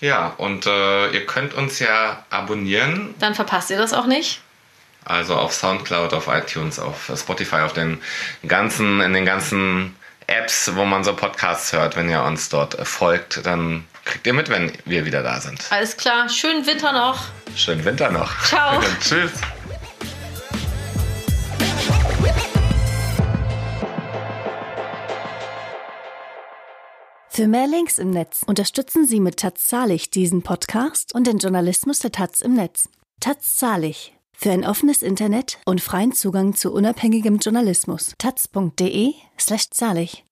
Ja, 0.00 0.32
und 0.38 0.66
äh, 0.66 1.10
ihr 1.10 1.26
könnt 1.26 1.54
uns 1.54 1.78
ja 1.78 2.24
abonnieren. 2.30 3.14
Dann 3.18 3.34
verpasst 3.34 3.70
ihr 3.70 3.78
das 3.78 3.92
auch 3.92 4.06
nicht. 4.06 4.40
Also 5.04 5.36
auf 5.36 5.52
Soundcloud, 5.52 6.14
auf 6.14 6.28
iTunes, 6.28 6.78
auf 6.78 7.10
Spotify, 7.14 7.56
auf 7.56 7.72
den 7.72 8.00
ganzen, 8.46 9.00
in 9.00 9.12
den 9.12 9.24
ganzen 9.24 9.96
Apps, 10.26 10.70
wo 10.74 10.84
man 10.84 11.04
so 11.04 11.14
Podcasts 11.14 11.72
hört. 11.72 11.96
Wenn 11.96 12.08
ihr 12.08 12.22
uns 12.22 12.48
dort 12.48 12.76
folgt, 12.86 13.44
dann 13.44 13.84
kriegt 14.04 14.26
ihr 14.26 14.32
mit, 14.32 14.48
wenn 14.48 14.72
wir 14.84 15.04
wieder 15.04 15.22
da 15.22 15.40
sind. 15.40 15.64
Alles 15.70 15.96
klar. 15.96 16.28
Schönen 16.28 16.66
Winter 16.66 16.92
noch. 16.92 17.24
Schönen 17.54 17.84
Winter 17.84 18.10
noch. 18.10 18.42
Ciao. 18.44 18.80
Tschüss. 19.00 19.32
Für 27.32 27.46
mehr 27.46 27.68
Links 27.68 27.98
im 27.98 28.10
Netz 28.10 28.42
unterstützen 28.44 29.06
Sie 29.06 29.20
mit 29.20 29.38
Taz 29.38 29.66
Zahlig 29.66 30.10
diesen 30.10 30.42
Podcast 30.42 31.14
und 31.14 31.26
den 31.26 31.38
Journalismus 31.38 32.00
der 32.00 32.12
Taz 32.12 32.40
im 32.40 32.54
Netz. 32.54 32.88
Taz 33.20 33.56
Zahlig. 33.56 34.14
Für 34.32 34.50
ein 34.50 34.64
offenes 34.64 35.02
Internet 35.02 35.58
und 35.64 35.80
freien 35.80 36.12
Zugang 36.12 36.54
zu 36.54 36.72
unabhängigem 36.72 37.38
Journalismus. 37.38 38.14
taz.de 38.18 39.14
slash 39.38 39.70
zahlig. 39.70 40.24